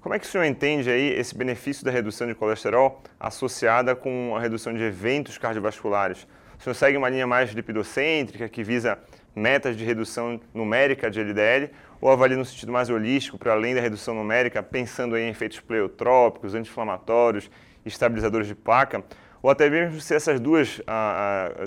Como 0.00 0.14
é 0.14 0.18
que 0.18 0.24
o 0.24 0.28
senhor 0.28 0.44
entende 0.44 0.90
aí 0.90 1.12
esse 1.12 1.36
benefício 1.36 1.84
da 1.84 1.90
redução 1.90 2.26
de 2.26 2.34
colesterol 2.34 3.02
associada 3.20 3.94
com 3.94 4.34
a 4.34 4.40
redução 4.40 4.72
de 4.72 4.82
eventos 4.82 5.36
cardiovasculares? 5.36 6.26
O 6.58 6.62
senhor 6.62 6.74
segue 6.74 6.96
uma 6.96 7.10
linha 7.10 7.26
mais 7.26 7.50
lipidocêntrica 7.50 8.48
que 8.48 8.64
visa 8.64 8.98
metas 9.36 9.76
de 9.76 9.84
redução 9.84 10.40
numérica 10.54 11.10
de 11.10 11.20
LDL 11.20 11.70
ou 12.02 12.10
avalia 12.10 12.36
no 12.36 12.44
sentido 12.44 12.72
mais 12.72 12.90
holístico, 12.90 13.38
para 13.38 13.52
além 13.52 13.76
da 13.76 13.80
redução 13.80 14.12
numérica, 14.12 14.60
pensando 14.60 15.16
em 15.16 15.28
efeitos 15.28 15.60
pleiotrópicos, 15.60 16.52
anti-inflamatórios, 16.52 17.48
estabilizadores 17.86 18.48
de 18.48 18.56
placa, 18.56 19.04
ou 19.40 19.48
até 19.48 19.70
mesmo 19.70 20.00
se 20.00 20.12
essas 20.12 20.40
duas, 20.40 20.82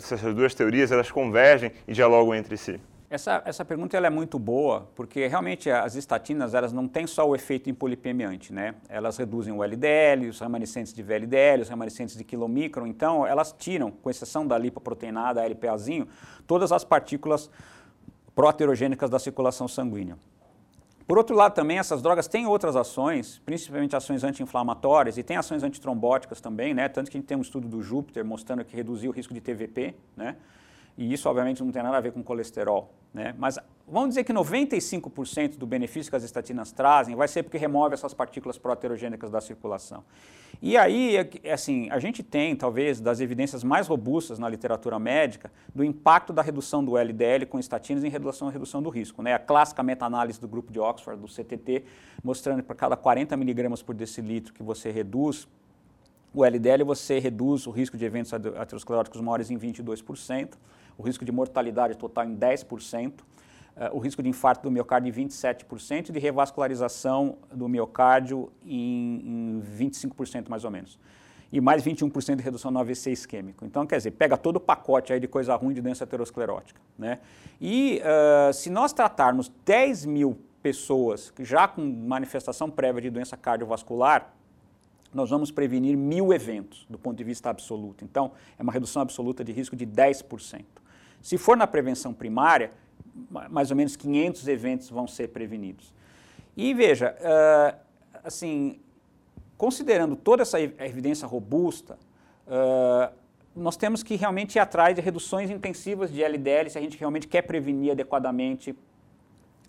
se 0.01 0.13
essas 0.13 0.35
duas 0.35 0.53
teorias 0.53 0.91
elas 0.91 1.09
convergem 1.09 1.71
e 1.87 1.93
dialogam 1.93 2.35
entre 2.35 2.57
si? 2.57 2.79
Essa, 3.09 3.41
essa 3.45 3.63
pergunta 3.63 3.95
ela 3.95 4.07
é 4.07 4.09
muito 4.09 4.37
boa, 4.37 4.89
porque 4.93 5.25
realmente 5.27 5.69
as 5.69 5.95
estatinas 5.95 6.53
elas 6.53 6.73
não 6.73 6.85
têm 6.85 7.07
só 7.07 7.25
o 7.25 7.33
efeito 7.33 7.69
impolipemiante, 7.69 8.51
né? 8.51 8.75
Elas 8.89 9.15
reduzem 9.15 9.53
o 9.53 9.63
LDL, 9.63 10.27
os 10.27 10.39
remanescentes 10.41 10.93
de 10.93 11.01
VLDL, 11.01 11.61
os 11.61 11.69
remanescentes 11.69 12.17
de 12.17 12.25
quilomicron, 12.25 12.87
então 12.87 13.25
elas 13.25 13.55
tiram, 13.57 13.89
com 13.89 14.09
exceção 14.09 14.45
da 14.45 14.57
lipoproteinada, 14.57 15.41
a 15.41 15.45
LPAzinho, 15.45 16.09
todas 16.45 16.73
as 16.73 16.83
partículas 16.83 17.49
proaterogênicas 18.35 19.09
da 19.09 19.17
circulação 19.17 19.67
sanguínea. 19.67 20.17
Por 21.07 21.17
outro 21.17 21.35
lado, 21.35 21.53
também 21.53 21.77
essas 21.77 22.01
drogas 22.01 22.27
têm 22.27 22.47
outras 22.47 22.75
ações, 22.75 23.39
principalmente 23.45 23.95
ações 23.95 24.23
anti-inflamatórias 24.23 25.17
e 25.17 25.23
tem 25.23 25.37
ações 25.37 25.63
antitrombóticas 25.63 26.41
também, 26.41 26.73
né? 26.73 26.89
Tanto 26.89 27.11
que 27.11 27.17
a 27.17 27.19
gente 27.19 27.27
tem 27.27 27.37
um 27.37 27.41
estudo 27.41 27.67
do 27.67 27.81
Júpiter 27.81 28.25
mostrando 28.25 28.65
que 28.65 28.75
reduziu 28.75 29.11
o 29.11 29.13
risco 29.13 29.33
de 29.33 29.39
TVP, 29.39 29.95
né? 30.17 30.35
E 30.97 31.13
isso, 31.13 31.29
obviamente, 31.29 31.63
não 31.63 31.71
tem 31.71 31.83
nada 31.83 31.97
a 31.97 32.01
ver 32.01 32.11
com 32.11 32.23
colesterol, 32.23 32.91
né? 33.13 33.35
Mas 33.37 33.59
vamos 33.87 34.09
dizer 34.09 34.23
que 34.23 34.33
95% 34.33 35.57
do 35.57 35.67
benefício 35.67 36.09
que 36.09 36.15
as 36.15 36.23
estatinas 36.23 36.71
trazem 36.71 37.15
vai 37.15 37.27
ser 37.27 37.43
porque 37.43 37.57
remove 37.57 37.93
essas 37.93 38.13
partículas 38.13 38.57
proteogênicas 38.57 39.29
da 39.29 39.39
circulação. 39.39 40.03
E 40.61 40.77
aí, 40.77 41.17
é 41.43 41.53
assim, 41.53 41.89
a 41.91 41.99
gente 41.99 42.23
tem, 42.23 42.55
talvez, 42.55 43.01
das 43.01 43.19
evidências 43.19 43.63
mais 43.63 43.87
robustas 43.87 44.39
na 44.39 44.47
literatura 44.47 44.97
médica 44.97 45.51
do 45.73 45.83
impacto 45.83 46.31
da 46.31 46.41
redução 46.41 46.83
do 46.83 46.97
LDL 46.97 47.45
com 47.45 47.59
estatinas 47.59 48.03
em 48.03 48.09
relação 48.09 48.47
à 48.47 48.51
redução 48.51 48.81
do 48.81 48.89
risco. 48.89 49.21
Né? 49.21 49.33
A 49.33 49.39
clássica 49.39 49.83
meta-análise 49.83 50.39
do 50.39 50.47
grupo 50.47 50.71
de 50.71 50.79
Oxford, 50.79 51.21
do 51.21 51.27
CTT, 51.27 51.83
mostrando 52.23 52.61
que 52.61 52.67
para 52.67 52.75
cada 52.75 52.95
40 52.95 53.35
miligramas 53.37 53.81
por 53.81 53.93
decilitro 53.93 54.53
que 54.53 54.63
você 54.63 54.91
reduz 54.91 55.47
o 56.33 56.43
LDL, 56.43 56.83
você 56.83 57.19
reduz 57.19 57.67
o 57.67 57.71
risco 57.71 57.97
de 57.97 58.05
eventos 58.05 58.33
ateroscleróticos 58.33 59.21
maiores 59.21 59.51
em 59.51 59.57
22%, 59.57 60.53
o 60.97 61.03
risco 61.03 61.23
de 61.23 61.31
mortalidade 61.31 61.97
total 61.97 62.25
em 62.25 62.35
10%, 62.35 63.11
Uh, 63.11 63.44
o 63.91 63.99
risco 63.99 64.23
de 64.23 64.29
infarto 64.29 64.63
do 64.63 64.71
miocárdio 64.71 65.09
em 65.09 65.27
27% 65.27 66.09
e 66.09 66.11
de 66.13 66.19
revascularização 66.19 67.37
do 67.51 67.67
miocárdio 67.67 68.51
em, 68.65 69.59
em 69.59 69.63
25% 69.77 70.49
mais 70.49 70.63
ou 70.63 70.71
menos. 70.71 70.97
E 71.51 71.61
mais 71.61 71.83
21% 71.83 72.37
de 72.37 72.43
redução 72.43 72.71
no 72.71 72.79
AVC 72.79 73.11
isquêmico. 73.11 73.65
Então, 73.65 73.85
quer 73.85 73.97
dizer, 73.97 74.11
pega 74.11 74.37
todo 74.37 74.57
o 74.57 74.59
pacote 74.59 75.13
aí 75.13 75.19
de 75.19 75.27
coisa 75.27 75.55
ruim 75.55 75.73
de 75.73 75.81
doença 75.81 76.03
aterosclerótica. 76.03 76.79
Né? 76.97 77.19
E 77.61 78.01
uh, 78.01 78.53
se 78.53 78.69
nós 78.69 78.91
tratarmos 78.91 79.51
10 79.65 80.05
mil 80.05 80.37
pessoas 80.61 81.31
já 81.39 81.67
com 81.67 81.81
manifestação 81.81 82.71
prévia 82.71 83.01
de 83.03 83.09
doença 83.09 83.37
cardiovascular, 83.37 84.33
nós 85.13 85.29
vamos 85.29 85.49
prevenir 85.51 85.95
mil 85.95 86.33
eventos 86.33 86.85
do 86.89 86.97
ponto 86.97 87.17
de 87.17 87.23
vista 87.23 87.49
absoluto. 87.49 88.03
Então, 88.03 88.31
é 88.59 88.63
uma 88.63 88.71
redução 88.71 89.01
absoluta 89.01 89.43
de 89.43 89.53
risco 89.53 89.75
de 89.75 89.85
10%. 89.85 90.65
Se 91.21 91.37
for 91.37 91.55
na 91.55 91.65
prevenção 91.65 92.13
primária, 92.13 92.71
mais 93.49 93.71
ou 93.71 93.77
menos 93.77 93.95
500 93.95 94.47
eventos 94.47 94.89
vão 94.89 95.07
ser 95.07 95.29
prevenidos. 95.29 95.93
E 96.55 96.73
veja, 96.73 97.15
uh, 97.19 97.79
assim, 98.23 98.79
considerando 99.57 100.15
toda 100.15 100.41
essa 100.41 100.59
evidência 100.59 101.27
robusta, 101.27 101.97
uh, 102.47 103.13
nós 103.55 103.77
temos 103.77 104.03
que 104.03 104.15
realmente 104.15 104.55
ir 104.55 104.59
atrás 104.59 104.95
de 104.95 105.01
reduções 105.01 105.49
intensivas 105.49 106.11
de 106.11 106.21
LDL 106.21 106.69
se 106.69 106.77
a 106.77 106.81
gente 106.81 106.97
realmente 106.97 107.27
quer 107.27 107.41
prevenir 107.43 107.91
adequadamente 107.91 108.75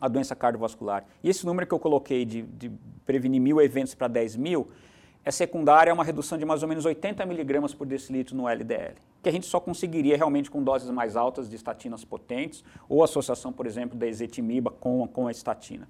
a 0.01 0.09
doença 0.09 0.35
cardiovascular. 0.35 1.05
E 1.23 1.31
esse 1.31 1.47
número 1.47 1.67
que 1.67 1.73
eu 1.73 1.79
coloquei 1.79 2.25
de, 2.25 2.43
de 2.43 2.71
prevenir 3.05 3.41
mil 3.41 3.61
eventos 3.61 3.95
para 3.95 4.09
10 4.09 4.37
mil 4.37 4.69
é 5.27 5.31
secundária 5.31 5.91
a 5.91 5.95
uma 5.95 6.05
redução 6.05 6.39
de 6.39 6.47
mais 6.47 6.63
ou 6.63 6.69
menos 6.69 6.87
80 6.87 7.27
miligramas 7.27 7.75
por 7.75 7.87
decilitro 7.87 8.35
no 8.35 8.49
LDL 8.49 8.97
que 9.27 9.31
a 9.31 9.33
gente 9.33 9.47
só 9.47 9.59
conseguiria 9.59 10.17
realmente 10.17 10.49
com 10.49 10.63
doses 10.63 10.89
mais 10.89 11.17
altas 11.17 11.51
de 11.51 11.57
estatinas 11.57 12.05
potentes 12.05 12.63
ou 12.89 13.03
associação, 13.03 13.53
por 13.53 13.67
exemplo, 13.67 13.99
da 13.99 14.07
ezetimiba 14.07 14.71
com, 14.71 15.05
com 15.09 15.27
a 15.27 15.33
estatina. 15.33 15.89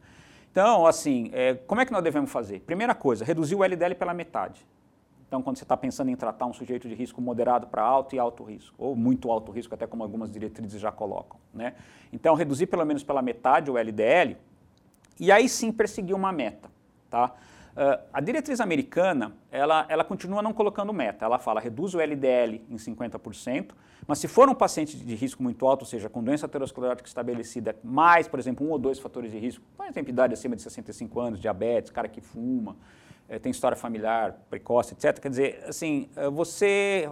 Então, 0.51 0.87
assim, 0.87 1.29
é, 1.35 1.53
como 1.53 1.83
é 1.83 1.85
que 1.85 1.93
nós 1.93 2.03
devemos 2.03 2.33
fazer? 2.33 2.61
Primeira 2.61 2.95
coisa, 2.95 3.27
reduzir 3.27 3.55
o 3.55 3.63
LDL 3.63 3.95
pela 3.95 4.15
metade. 4.15 4.67
Então, 5.29 5.43
quando 5.43 5.59
você 5.59 5.65
está 5.65 5.77
pensando 5.77 6.09
em 6.09 6.17
tratar 6.17 6.47
um 6.47 6.53
sujeito 6.55 6.89
de 6.89 6.95
risco 6.95 7.21
moderado 7.21 7.67
para 7.67 7.83
alto 7.83 8.17
e 8.17 8.19
alto 8.19 8.43
risco, 8.43 8.75
ou 8.79 8.97
muito 8.97 9.31
alto 9.31 9.53
risco, 9.53 9.75
até 9.75 9.87
como 9.87 10.03
algumas 10.03 10.31
diretrizes 10.31 10.81
já 10.81 10.91
colocam. 10.91 11.39
Né? 11.53 11.75
Então, 12.11 12.35
reduzir 12.35 12.69
pelo 12.69 12.87
menos 12.87 13.05
pela 13.05 13.21
metade 13.21 13.71
o 13.71 13.77
LDL 13.77 14.35
e 15.21 15.31
aí 15.31 15.47
sim 15.47 15.71
perseguir 15.71 16.17
uma 16.17 16.33
meta. 16.33 16.71
Tá? 17.11 17.35
Uh, 17.77 18.03
a 18.11 18.23
diretriz 18.23 18.59
americana, 18.59 19.37
ela, 19.51 19.85
ela 19.91 20.03
continua 20.03 20.41
não 20.41 20.55
colocando 20.55 20.95
meta. 20.95 21.27
Ela 21.27 21.39
fala, 21.39 21.61
reduz 21.61 21.95
o 21.95 22.01
LDL 22.01 22.65
em 22.71 22.77
50%, 22.77 23.73
mas 24.07 24.19
se 24.19 24.27
for 24.27 24.49
um 24.49 24.55
paciente 24.55 24.97
de 24.97 25.15
risco 25.15 25.43
muito 25.43 25.67
alto, 25.67 25.83
ou 25.83 25.87
seja, 25.87 26.09
com 26.09 26.25
doença 26.25 26.47
aterosclerótica 26.47 27.07
estabelecida, 27.07 27.77
mais, 27.85 28.27
por 28.27 28.39
exemplo, 28.39 28.67
um 28.67 28.71
ou 28.71 28.79
dois 28.79 28.99
fatores 28.99 29.31
de 29.31 29.39
risco, 29.39 29.63
por 29.77 29.85
exemplo, 29.85 30.11
idade 30.11 30.33
acima 30.33 30.57
de 30.57 30.63
65 30.63 31.21
anos, 31.21 31.39
diabetes, 31.39 31.91
cara 31.91 32.09
que 32.09 32.23
fuma, 32.23 32.77
eh, 33.29 33.39
tem 33.39 33.51
história 33.51 33.77
familiar 33.77 34.39
precoce, 34.49 34.95
etc. 34.95 35.19
Quer 35.21 35.29
dizer, 35.29 35.65
assim, 35.69 36.09
eh, 36.17 36.31
você, 36.31 37.11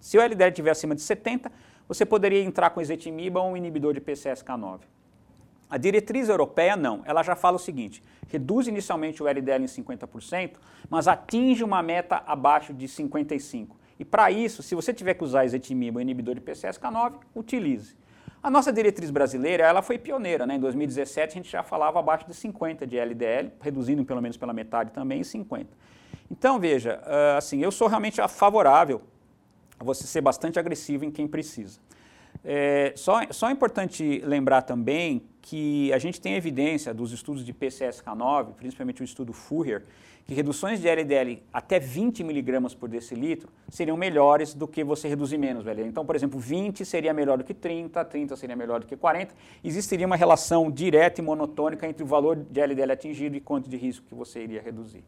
se 0.00 0.16
o 0.16 0.22
LDL 0.22 0.50
estiver 0.50 0.70
acima 0.70 0.94
de 0.94 1.02
70, 1.02 1.52
você 1.86 2.06
poderia 2.06 2.42
entrar 2.42 2.70
com 2.70 2.80
ezetimiba 2.80 3.40
ou 3.40 3.50
um 3.50 3.56
inibidor 3.56 3.92
de 3.92 4.00
PCSK9. 4.00 4.80
A 5.70 5.76
diretriz 5.76 6.28
europeia 6.28 6.76
não, 6.76 7.02
ela 7.04 7.22
já 7.22 7.36
fala 7.36 7.56
o 7.56 7.58
seguinte: 7.58 8.02
reduz 8.28 8.66
inicialmente 8.66 9.22
o 9.22 9.28
LDL 9.28 9.64
em 9.64 9.66
50%, 9.66 10.52
mas 10.88 11.06
atinge 11.06 11.62
uma 11.62 11.82
meta 11.82 12.22
abaixo 12.26 12.72
de 12.72 12.86
55%. 12.86 13.68
E 13.98 14.04
para 14.04 14.30
isso, 14.30 14.62
se 14.62 14.74
você 14.74 14.94
tiver 14.94 15.14
que 15.14 15.24
usar 15.24 15.44
ezetimiba, 15.44 16.00
inibidor 16.00 16.34
de 16.34 16.40
PCSK9, 16.40 17.14
utilize. 17.34 17.96
A 18.40 18.48
nossa 18.48 18.72
diretriz 18.72 19.10
brasileira, 19.10 19.64
ela 19.64 19.82
foi 19.82 19.98
pioneira, 19.98 20.46
né? 20.46 20.54
Em 20.54 20.60
2017 20.60 21.32
a 21.32 21.34
gente 21.34 21.50
já 21.50 21.64
falava 21.64 21.98
abaixo 21.98 22.24
de 22.24 22.34
50 22.34 22.86
de 22.86 22.96
LDL, 22.96 23.50
reduzindo 23.60 24.04
pelo 24.04 24.22
menos 24.22 24.36
pela 24.36 24.52
metade 24.52 24.92
também 24.92 25.20
em 25.20 25.24
50. 25.24 25.66
Então 26.30 26.60
veja, 26.60 27.00
ah, 27.04 27.38
assim, 27.38 27.60
eu 27.60 27.72
sou 27.72 27.88
realmente 27.88 28.20
favorável 28.28 29.02
a 29.78 29.84
você 29.84 30.06
ser 30.06 30.20
bastante 30.20 30.58
agressivo 30.58 31.04
em 31.04 31.10
quem 31.10 31.26
precisa. 31.26 31.80
É, 32.44 32.92
só, 32.96 33.20
só 33.30 33.48
é 33.48 33.52
importante 33.52 34.22
lembrar 34.24 34.62
também 34.62 35.22
que 35.42 35.92
a 35.92 35.98
gente 35.98 36.20
tem 36.20 36.34
evidência 36.34 36.92
dos 36.92 37.12
estudos 37.12 37.44
de 37.44 37.52
PCSK9, 37.52 38.54
principalmente 38.54 39.02
o 39.02 39.04
estudo 39.04 39.32
Furrier, 39.32 39.82
que 40.28 40.34
reduções 40.34 40.78
de 40.78 40.86
LDL 40.86 41.42
até 41.50 41.78
20 41.78 42.22
miligramas 42.22 42.74
por 42.74 42.86
decilitro 42.86 43.48
seriam 43.70 43.96
melhores 43.96 44.52
do 44.52 44.68
que 44.68 44.84
você 44.84 45.08
reduzir 45.08 45.38
menos 45.38 45.66
LDL. 45.66 45.88
Então, 45.88 46.04
por 46.04 46.14
exemplo, 46.14 46.38
20 46.38 46.84
seria 46.84 47.14
melhor 47.14 47.38
do 47.38 47.44
que 47.44 47.54
30, 47.54 48.04
30 48.04 48.36
seria 48.36 48.54
melhor 48.54 48.80
do 48.80 48.86
que 48.86 48.94
40. 48.94 49.34
Existiria 49.64 50.06
uma 50.06 50.16
relação 50.16 50.70
direta 50.70 51.22
e 51.22 51.24
monotônica 51.24 51.88
entre 51.88 52.02
o 52.02 52.06
valor 52.06 52.36
de 52.36 52.60
LDL 52.60 52.92
atingido 52.92 53.36
e 53.36 53.40
quanto 53.40 53.70
de 53.70 53.78
risco 53.78 54.04
que 54.06 54.14
você 54.14 54.42
iria 54.42 54.60
reduzir. 54.60 55.02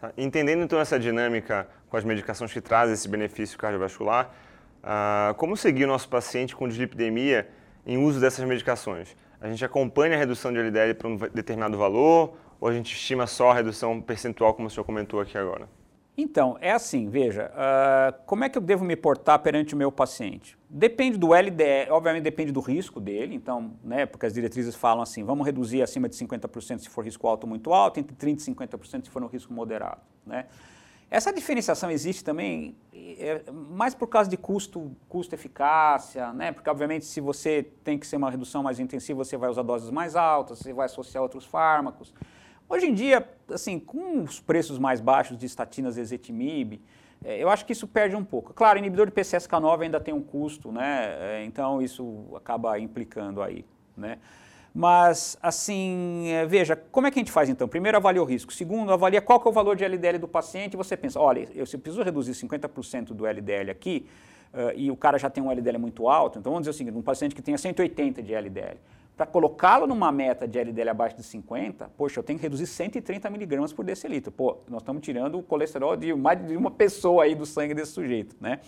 Tá. 0.00 0.12
Entendendo 0.18 0.62
então 0.62 0.80
essa 0.80 0.98
dinâmica 0.98 1.68
com 1.88 1.96
as 1.96 2.02
medicações 2.02 2.52
que 2.52 2.60
trazem 2.60 2.94
esse 2.94 3.08
benefício 3.08 3.56
cardiovascular, 3.56 4.34
ah, 4.82 5.34
como 5.36 5.56
seguir 5.56 5.84
o 5.84 5.86
nosso 5.88 6.08
paciente 6.08 6.54
com 6.54 6.68
dislipidemia 6.68 7.48
em 7.86 7.98
uso 7.98 8.20
dessas 8.20 8.44
medicações? 8.46 9.16
A 9.40 9.48
gente 9.48 9.64
acompanha 9.64 10.16
a 10.16 10.18
redução 10.18 10.52
de 10.52 10.58
LDL 10.58 10.94
para 10.94 11.08
um 11.08 11.16
determinado 11.16 11.78
valor 11.78 12.36
ou 12.60 12.68
a 12.68 12.72
gente 12.72 12.92
estima 12.94 13.26
só 13.26 13.50
a 13.50 13.54
redução 13.54 14.00
percentual, 14.00 14.54
como 14.54 14.68
o 14.68 14.70
senhor 14.70 14.84
comentou 14.84 15.20
aqui 15.20 15.38
agora? 15.38 15.68
Então, 16.20 16.58
é 16.60 16.72
assim, 16.72 17.08
veja, 17.08 17.48
uh, 17.54 18.24
como 18.26 18.42
é 18.42 18.48
que 18.48 18.58
eu 18.58 18.62
devo 18.62 18.84
me 18.84 18.96
portar 18.96 19.38
perante 19.38 19.74
o 19.74 19.76
meu 19.76 19.92
paciente? 19.92 20.58
Depende 20.68 21.16
do 21.16 21.32
LDL, 21.32 21.92
obviamente 21.92 22.24
depende 22.24 22.50
do 22.50 22.58
risco 22.58 22.98
dele, 23.00 23.36
então, 23.36 23.74
né, 23.84 24.04
porque 24.04 24.26
as 24.26 24.32
diretrizes 24.32 24.74
falam 24.74 25.00
assim, 25.00 25.22
vamos 25.22 25.46
reduzir 25.46 25.80
acima 25.80 26.08
de 26.08 26.16
50% 26.16 26.80
se 26.80 26.88
for 26.88 27.04
risco 27.04 27.28
alto 27.28 27.46
muito 27.46 27.72
alto, 27.72 28.00
entre 28.00 28.16
30% 28.16 28.48
e 28.48 28.52
50% 28.52 29.04
se 29.04 29.10
for 29.10 29.22
um 29.22 29.28
risco 29.28 29.52
moderado, 29.52 30.00
né? 30.26 30.46
Essa 31.10 31.32
diferenciação 31.32 31.90
existe 31.90 32.22
também 32.22 32.76
é, 32.92 33.42
mais 33.50 33.94
por 33.94 34.08
causa 34.08 34.28
de 34.28 34.36
custo, 34.36 34.94
custo-eficácia, 35.08 36.32
né? 36.34 36.52
porque 36.52 36.68
obviamente 36.68 37.06
se 37.06 37.20
você 37.20 37.62
tem 37.82 37.98
que 37.98 38.06
ser 38.06 38.16
uma 38.16 38.30
redução 38.30 38.62
mais 38.62 38.78
intensiva, 38.78 39.24
você 39.24 39.36
vai 39.36 39.48
usar 39.48 39.62
doses 39.62 39.90
mais 39.90 40.16
altas, 40.16 40.58
você 40.58 40.72
vai 40.72 40.86
associar 40.86 41.22
outros 41.22 41.46
fármacos. 41.46 42.12
Hoje 42.68 42.86
em 42.86 42.92
dia, 42.92 43.26
assim, 43.50 43.78
com 43.78 44.22
os 44.22 44.38
preços 44.40 44.78
mais 44.78 45.00
baixos 45.00 45.38
de 45.38 45.46
estatinas 45.46 45.96
e 45.96 46.02
ezetimibe, 46.02 46.82
é, 47.24 47.42
eu 47.42 47.48
acho 47.48 47.64
que 47.64 47.72
isso 47.72 47.88
perde 47.88 48.14
um 48.14 48.24
pouco. 48.24 48.52
Claro, 48.52 48.78
inibidor 48.78 49.06
de 49.06 49.12
PCSK9 49.12 49.82
ainda 49.82 49.98
tem 49.98 50.12
um 50.12 50.22
custo, 50.22 50.70
né? 50.70 51.16
É, 51.18 51.44
então 51.44 51.80
isso 51.80 52.26
acaba 52.36 52.78
implicando 52.78 53.42
aí, 53.42 53.64
né? 53.96 54.18
Mas, 54.78 55.36
assim, 55.42 56.28
é, 56.28 56.46
veja, 56.46 56.76
como 56.76 57.08
é 57.08 57.10
que 57.10 57.18
a 57.18 57.20
gente 57.20 57.32
faz 57.32 57.48
então? 57.48 57.66
Primeiro, 57.66 57.98
avalia 57.98 58.22
o 58.22 58.24
risco. 58.24 58.52
Segundo, 58.52 58.92
avalia 58.92 59.20
qual 59.20 59.40
que 59.40 59.48
é 59.48 59.50
o 59.50 59.52
valor 59.52 59.74
de 59.74 59.82
LDL 59.82 60.18
do 60.18 60.28
paciente 60.28 60.74
e 60.74 60.76
você 60.76 60.96
pensa, 60.96 61.18
olha, 61.18 61.48
eu 61.52 61.66
preciso 61.66 62.00
reduzir 62.00 62.30
50% 62.30 63.06
do 63.06 63.26
LDL 63.26 63.72
aqui 63.72 64.06
uh, 64.54 64.70
e 64.76 64.88
o 64.88 64.96
cara 64.96 65.18
já 65.18 65.28
tem 65.28 65.42
um 65.42 65.50
LDL 65.50 65.78
muito 65.78 66.08
alto, 66.08 66.38
então 66.38 66.52
vamos 66.52 66.62
dizer 66.62 66.70
o 66.70 66.78
seguinte, 66.78 66.96
um 66.96 67.02
paciente 67.02 67.34
que 67.34 67.42
tenha 67.42 67.58
180 67.58 68.22
de 68.22 68.32
LDL, 68.32 68.76
para 69.16 69.26
colocá-lo 69.26 69.84
numa 69.84 70.12
meta 70.12 70.46
de 70.46 70.60
LDL 70.60 70.90
abaixo 70.90 71.16
de 71.16 71.24
50, 71.24 71.90
poxa, 71.96 72.20
eu 72.20 72.22
tenho 72.22 72.38
que 72.38 72.44
reduzir 72.44 72.68
130 72.68 73.28
miligramas 73.30 73.72
por 73.72 73.84
decilitro. 73.84 74.30
Pô, 74.30 74.58
nós 74.68 74.80
estamos 74.80 75.02
tirando 75.02 75.40
o 75.40 75.42
colesterol 75.42 75.96
de 75.96 76.14
mais 76.14 76.40
de 76.46 76.56
uma 76.56 76.70
pessoa 76.70 77.24
aí 77.24 77.34
do 77.34 77.44
sangue 77.44 77.74
desse 77.74 77.90
sujeito, 77.90 78.36
né? 78.40 78.60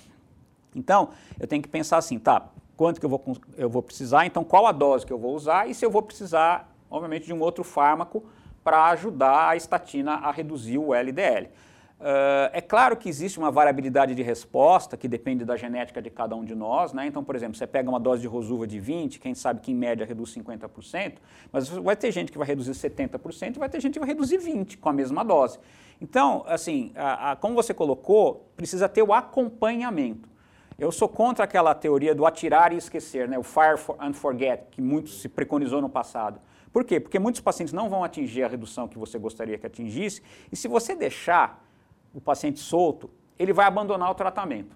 Então, 0.74 1.10
eu 1.38 1.46
tenho 1.46 1.62
que 1.62 1.68
pensar 1.68 1.98
assim, 1.98 2.18
tá, 2.18 2.48
quanto 2.80 2.98
que 2.98 3.04
eu 3.04 3.10
vou, 3.10 3.22
eu 3.58 3.68
vou 3.68 3.82
precisar, 3.82 4.24
então 4.24 4.42
qual 4.42 4.66
a 4.66 4.72
dose 4.72 5.04
que 5.04 5.12
eu 5.12 5.18
vou 5.18 5.34
usar 5.34 5.68
e 5.68 5.74
se 5.74 5.84
eu 5.84 5.90
vou 5.90 6.00
precisar, 6.00 6.74
obviamente, 6.90 7.26
de 7.26 7.34
um 7.34 7.38
outro 7.38 7.62
fármaco 7.62 8.24
para 8.64 8.86
ajudar 8.86 9.50
a 9.50 9.54
estatina 9.54 10.12
a 10.12 10.30
reduzir 10.30 10.78
o 10.78 10.94
LDL. 10.94 11.48
Uh, 11.48 12.48
é 12.54 12.62
claro 12.62 12.96
que 12.96 13.06
existe 13.06 13.38
uma 13.38 13.50
variabilidade 13.50 14.14
de 14.14 14.22
resposta 14.22 14.96
que 14.96 15.06
depende 15.06 15.44
da 15.44 15.58
genética 15.58 16.00
de 16.00 16.08
cada 16.08 16.34
um 16.34 16.42
de 16.42 16.54
nós, 16.54 16.94
né? 16.94 17.06
Então, 17.06 17.22
por 17.22 17.36
exemplo, 17.36 17.54
você 17.54 17.66
pega 17.66 17.86
uma 17.86 18.00
dose 18.00 18.22
de 18.22 18.26
rosuva 18.26 18.66
de 18.66 18.80
20, 18.80 19.20
quem 19.20 19.34
sabe 19.34 19.60
que 19.60 19.70
em 19.70 19.74
média 19.74 20.06
reduz 20.06 20.34
50%, 20.34 21.16
mas 21.52 21.68
vai 21.68 21.94
ter 21.94 22.10
gente 22.10 22.32
que 22.32 22.38
vai 22.38 22.46
reduzir 22.46 22.70
70% 22.70 23.56
e 23.56 23.58
vai 23.58 23.68
ter 23.68 23.78
gente 23.82 23.92
que 23.92 23.98
vai 23.98 24.08
reduzir 24.08 24.38
20% 24.38 24.78
com 24.78 24.88
a 24.88 24.92
mesma 24.94 25.22
dose. 25.22 25.58
Então, 26.00 26.44
assim, 26.46 26.92
a, 26.96 27.32
a, 27.32 27.36
como 27.36 27.54
você 27.54 27.74
colocou, 27.74 28.50
precisa 28.56 28.88
ter 28.88 29.02
o 29.02 29.12
acompanhamento. 29.12 30.30
Eu 30.80 30.90
sou 30.90 31.10
contra 31.10 31.44
aquela 31.44 31.74
teoria 31.74 32.14
do 32.14 32.24
atirar 32.24 32.72
e 32.72 32.76
esquecer, 32.78 33.28
né? 33.28 33.38
o 33.38 33.42
fire 33.42 33.78
and 34.00 34.14
forget, 34.14 34.62
que 34.70 34.80
muito 34.80 35.10
se 35.10 35.28
preconizou 35.28 35.82
no 35.82 35.90
passado. 35.90 36.40
Por 36.72 36.84
quê? 36.84 36.98
Porque 36.98 37.18
muitos 37.18 37.42
pacientes 37.42 37.74
não 37.74 37.90
vão 37.90 38.02
atingir 38.02 38.44
a 38.44 38.48
redução 38.48 38.88
que 38.88 38.96
você 38.96 39.18
gostaria 39.18 39.58
que 39.58 39.66
atingisse, 39.66 40.22
e 40.50 40.56
se 40.56 40.66
você 40.68 40.94
deixar 40.94 41.62
o 42.14 42.20
paciente 42.20 42.60
solto, 42.60 43.10
ele 43.38 43.52
vai 43.52 43.66
abandonar 43.66 44.10
o 44.10 44.14
tratamento. 44.14 44.74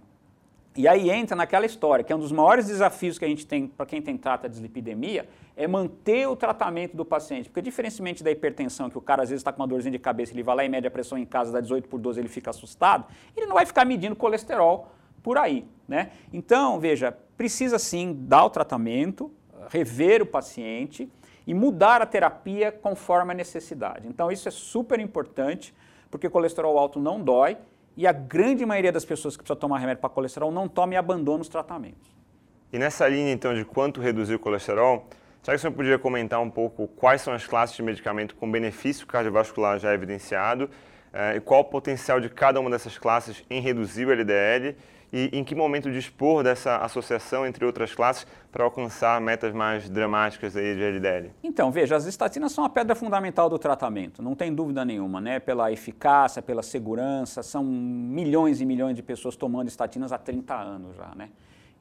E 0.76 0.86
aí 0.86 1.08
entra 1.08 1.34
naquela 1.34 1.64
história, 1.64 2.04
que 2.04 2.12
é 2.12 2.16
um 2.16 2.18
dos 2.18 2.32
maiores 2.32 2.66
desafios 2.66 3.18
que 3.18 3.24
a 3.24 3.28
gente 3.28 3.46
tem 3.46 3.66
para 3.66 3.86
quem 3.86 4.02
tem 4.02 4.18
trata 4.18 4.46
de 4.46 4.56
dislipidemia, 4.56 5.26
é 5.56 5.66
manter 5.66 6.28
o 6.28 6.36
tratamento 6.36 6.94
do 6.94 7.04
paciente. 7.04 7.48
Porque 7.48 7.62
diferentemente 7.62 8.22
da 8.22 8.30
hipertensão, 8.30 8.90
que 8.90 8.98
o 8.98 9.00
cara 9.00 9.22
às 9.22 9.30
vezes 9.30 9.40
está 9.40 9.52
com 9.52 9.62
uma 9.62 9.68
dorzinha 9.68 9.92
de 9.92 9.98
cabeça, 9.98 10.34
ele 10.34 10.42
vai 10.42 10.54
lá 10.54 10.64
e 10.66 10.68
mede 10.68 10.86
a 10.86 10.90
pressão 10.90 11.16
em 11.16 11.24
casa, 11.24 11.50
dá 11.50 11.60
18 11.62 11.88
por 11.88 11.98
12, 11.98 12.20
ele 12.20 12.28
fica 12.28 12.50
assustado, 12.50 13.06
ele 13.34 13.46
não 13.46 13.54
vai 13.54 13.64
ficar 13.64 13.86
medindo 13.86 14.14
colesterol 14.14 14.92
por 15.24 15.38
aí. 15.38 15.66
Né? 15.88 16.10
Então, 16.32 16.78
veja, 16.78 17.16
precisa 17.36 17.78
sim 17.78 18.14
dar 18.16 18.44
o 18.44 18.50
tratamento, 18.50 19.32
rever 19.70 20.22
o 20.22 20.26
paciente 20.26 21.10
e 21.46 21.52
mudar 21.52 22.00
a 22.00 22.06
terapia 22.06 22.70
conforme 22.70 23.32
a 23.32 23.34
necessidade. 23.34 24.06
Então, 24.06 24.30
isso 24.30 24.46
é 24.46 24.52
super 24.52 25.00
importante, 25.00 25.74
porque 26.10 26.28
colesterol 26.28 26.78
alto 26.78 27.00
não 27.00 27.20
dói 27.20 27.56
e 27.96 28.06
a 28.06 28.12
grande 28.12 28.64
maioria 28.66 28.92
das 28.92 29.04
pessoas 29.04 29.36
que 29.36 29.42
precisam 29.42 29.56
tomar 29.56 29.78
remédio 29.78 30.00
para 30.00 30.10
colesterol 30.10 30.52
não 30.52 30.68
toma 30.68 30.94
e 30.94 30.96
abandona 30.96 31.42
os 31.42 31.48
tratamentos. 31.48 32.14
E 32.72 32.78
nessa 32.78 33.08
linha, 33.08 33.32
então, 33.32 33.54
de 33.54 33.64
quanto 33.64 34.00
reduzir 34.00 34.34
o 34.34 34.38
colesterol, 34.38 35.06
será 35.42 35.54
que 35.54 35.58
o 35.58 35.60
senhor 35.60 35.72
podia 35.72 35.98
comentar 35.98 36.40
um 36.40 36.50
pouco 36.50 36.88
quais 36.88 37.22
são 37.22 37.32
as 37.32 37.46
classes 37.46 37.76
de 37.76 37.82
medicamento 37.82 38.34
com 38.34 38.50
benefício 38.50 39.06
cardiovascular 39.06 39.78
já 39.78 39.94
evidenciado 39.94 40.68
eh, 41.12 41.36
e 41.36 41.40
qual 41.40 41.60
o 41.60 41.64
potencial 41.64 42.18
de 42.20 42.28
cada 42.28 42.58
uma 42.58 42.68
dessas 42.68 42.98
classes 42.98 43.44
em 43.48 43.60
reduzir 43.60 44.06
o 44.06 44.10
LDL 44.10 44.76
e 45.14 45.30
em 45.32 45.44
que 45.44 45.54
momento 45.54 45.92
dispor 45.92 46.42
dessa 46.42 46.78
associação 46.78 47.46
entre 47.46 47.64
outras 47.64 47.94
classes 47.94 48.26
para 48.50 48.64
alcançar 48.64 49.20
metas 49.20 49.54
mais 49.54 49.88
dramáticas 49.88 50.56
aí 50.56 50.74
de 50.74 50.82
LDL? 50.82 51.30
Então, 51.40 51.70
veja, 51.70 51.94
as 51.94 52.04
estatinas 52.04 52.50
são 52.50 52.64
a 52.64 52.68
pedra 52.68 52.96
fundamental 52.96 53.48
do 53.48 53.56
tratamento, 53.56 54.20
não 54.20 54.34
tem 54.34 54.52
dúvida 54.52 54.84
nenhuma, 54.84 55.20
né? 55.20 55.38
Pela 55.38 55.70
eficácia, 55.70 56.42
pela 56.42 56.64
segurança, 56.64 57.44
são 57.44 57.62
milhões 57.62 58.60
e 58.60 58.66
milhões 58.66 58.96
de 58.96 59.04
pessoas 59.04 59.36
tomando 59.36 59.68
estatinas 59.68 60.10
há 60.10 60.18
30 60.18 60.52
anos 60.52 60.96
já, 60.96 61.12
né? 61.14 61.30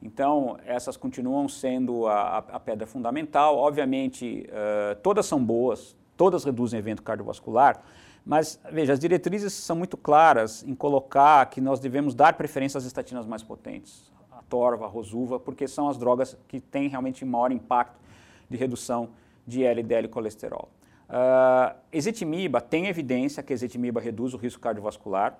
Então, 0.00 0.56
essas 0.64 0.96
continuam 0.96 1.48
sendo 1.48 2.06
a, 2.06 2.38
a 2.38 2.60
pedra 2.60 2.86
fundamental. 2.86 3.56
Obviamente, 3.56 4.46
uh, 4.48 4.94
todas 4.96 5.26
são 5.26 5.42
boas, 5.42 5.96
todas 6.16 6.44
reduzem 6.44 6.78
evento 6.78 7.02
cardiovascular, 7.02 7.82
mas, 8.24 8.58
veja, 8.72 8.94
as 8.94 8.98
diretrizes 8.98 9.52
são 9.52 9.76
muito 9.76 9.96
claras 9.96 10.62
em 10.62 10.74
colocar 10.74 11.44
que 11.46 11.60
nós 11.60 11.78
devemos 11.78 12.14
dar 12.14 12.32
preferência 12.34 12.78
às 12.78 12.84
estatinas 12.84 13.26
mais 13.26 13.42
potentes, 13.42 14.10
a 14.32 14.42
Torva, 14.42 14.86
a 14.86 14.88
Rosuva, 14.88 15.38
porque 15.38 15.68
são 15.68 15.88
as 15.88 15.98
drogas 15.98 16.36
que 16.48 16.58
têm 16.58 16.88
realmente 16.88 17.22
maior 17.24 17.52
impacto 17.52 18.00
de 18.48 18.56
redução 18.56 19.10
de 19.46 19.62
LDL 19.62 20.08
colesterol. 20.08 20.70
Uh, 21.06 22.60
tem 22.62 22.86
evidência 22.86 23.42
que 23.42 23.52
ezetimiba 23.52 24.00
reduz 24.00 24.32
o 24.32 24.38
risco 24.38 24.60
cardiovascular. 24.60 25.38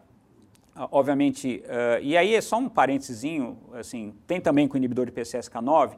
Uh, 0.76 0.88
obviamente, 0.92 1.62
uh, 1.64 2.02
e 2.02 2.18
aí 2.18 2.34
é 2.34 2.40
só 2.42 2.58
um 2.58 2.68
parênteses, 2.68 3.24
assim, 3.72 4.14
tem 4.26 4.42
também 4.42 4.68
com 4.68 4.76
inibidor 4.76 5.06
de 5.06 5.12
PCSK9, 5.12 5.92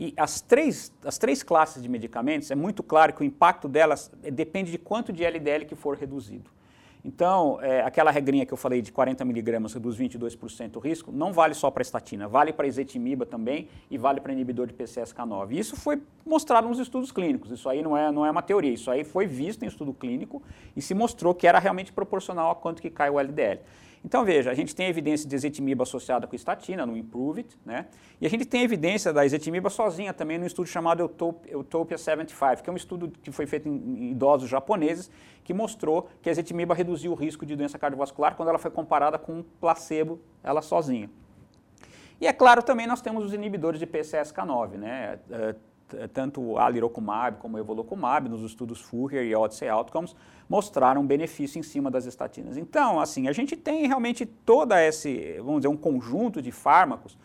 e 0.00 0.14
as 0.16 0.40
três, 0.40 0.90
as 1.04 1.18
três 1.18 1.42
classes 1.42 1.82
de 1.82 1.86
medicamentos, 1.86 2.50
é 2.50 2.54
muito 2.54 2.82
claro 2.82 3.12
que 3.12 3.20
o 3.20 3.24
impacto 3.24 3.68
delas 3.68 4.10
depende 4.32 4.70
de 4.70 4.78
quanto 4.78 5.12
de 5.12 5.22
LDL 5.22 5.66
que 5.66 5.74
for 5.74 5.94
reduzido. 5.94 6.50
Então, 7.04 7.58
é, 7.60 7.82
aquela 7.82 8.10
regrinha 8.10 8.46
que 8.46 8.52
eu 8.52 8.56
falei 8.56 8.80
de 8.80 8.90
40 8.90 9.22
miligramas 9.26 9.74
reduz 9.74 9.98
22% 9.98 10.76
o 10.76 10.78
risco, 10.78 11.12
não 11.12 11.34
vale 11.34 11.52
só 11.52 11.70
para 11.70 11.82
estatina, 11.82 12.26
vale 12.26 12.50
para 12.50 12.66
ezetimiba 12.66 13.26
também 13.26 13.68
e 13.90 13.98
vale 13.98 14.22
para 14.22 14.32
inibidor 14.32 14.66
de 14.66 14.72
PCSK9. 14.72 15.52
Isso 15.52 15.76
foi 15.76 16.00
mostrado 16.24 16.66
nos 16.66 16.78
estudos 16.78 17.12
clínicos, 17.12 17.50
isso 17.50 17.68
aí 17.68 17.82
não 17.82 17.94
é, 17.94 18.10
não 18.10 18.24
é 18.24 18.30
uma 18.30 18.42
teoria, 18.42 18.72
isso 18.72 18.90
aí 18.90 19.04
foi 19.04 19.26
visto 19.26 19.64
em 19.64 19.68
estudo 19.68 19.92
clínico 19.92 20.42
e 20.74 20.80
se 20.80 20.94
mostrou 20.94 21.34
que 21.34 21.46
era 21.46 21.58
realmente 21.58 21.92
proporcional 21.92 22.50
a 22.50 22.54
quanto 22.54 22.80
que 22.80 22.88
cai 22.88 23.10
o 23.10 23.20
LDL. 23.20 23.60
Então, 24.02 24.24
veja, 24.24 24.50
a 24.50 24.54
gente 24.54 24.74
tem 24.74 24.86
evidência 24.86 25.28
de 25.28 25.36
ezetimiba 25.36 25.82
associada 25.82 26.26
com 26.26 26.34
estatina, 26.34 26.86
no 26.86 26.96
Improve 26.96 27.40
It, 27.40 27.58
né? 27.66 27.86
E 28.18 28.26
a 28.26 28.30
gente 28.30 28.46
tem 28.46 28.62
evidência 28.62 29.12
da 29.12 29.26
ezetimiba 29.26 29.68
sozinha 29.68 30.14
também 30.14 30.38
no 30.38 30.46
estudo 30.46 30.66
chamado 30.66 31.04
Utopia 31.04 31.98
75, 31.98 32.62
que 32.62 32.70
é 32.70 32.72
um 32.72 32.76
estudo 32.76 33.12
que 33.22 33.30
foi 33.30 33.46
feito 33.46 33.68
em 33.68 34.10
idosos 34.12 34.48
japoneses, 34.48 35.10
que 35.44 35.52
mostrou 35.52 36.08
que 36.22 36.30
a 36.30 36.32
ezetimiba 36.32 36.74
reduziu 36.74 37.12
o 37.12 37.14
risco 37.14 37.44
de 37.44 37.54
doença 37.54 37.78
cardiovascular 37.78 38.36
quando 38.36 38.48
ela 38.48 38.58
foi 38.58 38.70
comparada 38.70 39.18
com 39.18 39.40
um 39.40 39.42
placebo, 39.42 40.18
ela 40.42 40.62
sozinha. 40.62 41.10
E 42.18 42.26
é 42.26 42.32
claro, 42.32 42.62
também 42.62 42.86
nós 42.86 43.00
temos 43.00 43.24
os 43.24 43.34
inibidores 43.34 43.78
de 43.78 43.86
PCSK9, 43.86 44.76
né? 44.76 45.18
Tanto 46.12 46.58
alirocumab 46.58 47.38
como 47.38 47.58
evolocumab, 47.58 48.28
nos 48.28 48.42
estudos 48.42 48.80
Fourier 48.80 49.24
e 49.24 49.34
Odyssey 49.34 49.68
Outcomes, 49.68 50.14
mostraram 50.48 51.06
benefício 51.06 51.58
em 51.58 51.62
cima 51.62 51.90
das 51.90 52.06
estatinas. 52.06 52.56
Então, 52.56 53.00
assim, 53.00 53.28
a 53.28 53.32
gente 53.32 53.56
tem 53.56 53.86
realmente 53.86 54.26
toda 54.26 54.82
esse, 54.82 55.36
vamos 55.38 55.60
dizer, 55.60 55.68
um 55.68 55.76
conjunto 55.76 56.42
de 56.42 56.50
fármacos 56.50 57.16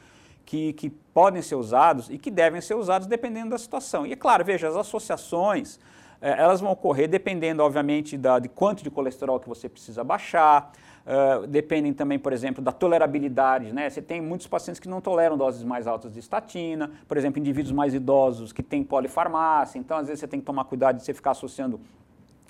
que, 0.46 0.74
que 0.74 0.90
podem 0.90 1.42
ser 1.42 1.56
usados 1.56 2.10
e 2.10 2.18
que 2.18 2.30
devem 2.30 2.62
ser 2.62 2.76
usados 2.76 3.08
dependendo 3.08 3.50
da 3.50 3.58
situação. 3.58 4.06
E 4.06 4.14
é 4.14 4.16
claro, 4.16 4.46
veja, 4.46 4.68
as 4.68 4.76
associações, 4.76 5.80
eh, 6.26 6.36
elas 6.42 6.60
vão 6.60 6.72
ocorrer 6.72 7.08
dependendo, 7.08 7.62
obviamente, 7.62 8.18
da, 8.18 8.40
de 8.40 8.50
quanto 8.50 8.84
de 8.84 8.90
colesterol 8.90 9.40
que 9.40 9.48
você 9.48 9.70
precisa 9.70 10.04
baixar, 10.04 10.72
Uh, 11.06 11.46
dependem 11.46 11.94
também, 11.94 12.18
por 12.18 12.34
exemplo, 12.34 12.64
da 12.64 12.72
tolerabilidade. 12.72 13.72
Né? 13.72 13.88
Você 13.88 14.02
tem 14.02 14.20
muitos 14.20 14.48
pacientes 14.48 14.80
que 14.80 14.90
não 14.90 15.00
toleram 15.00 15.38
doses 15.38 15.64
mais 15.64 15.86
altas 15.86 16.12
de 16.12 16.20
estatina, 16.20 16.90
por 17.08 17.16
exemplo, 17.16 17.40
indivíduos 17.40 17.72
mais 17.72 17.94
idosos 17.94 18.52
que 18.52 18.64
têm 18.64 18.84
polifarmácia, 18.84 19.78
então 19.78 20.00
às 20.00 20.08
vezes 20.08 20.22
você 20.22 20.28
tem 20.28 20.40
que 20.40 20.46
tomar 20.48 20.64
cuidado 20.64 20.98
de 20.98 21.04
você 21.04 21.14
ficar 21.14 21.30
associando 21.30 21.80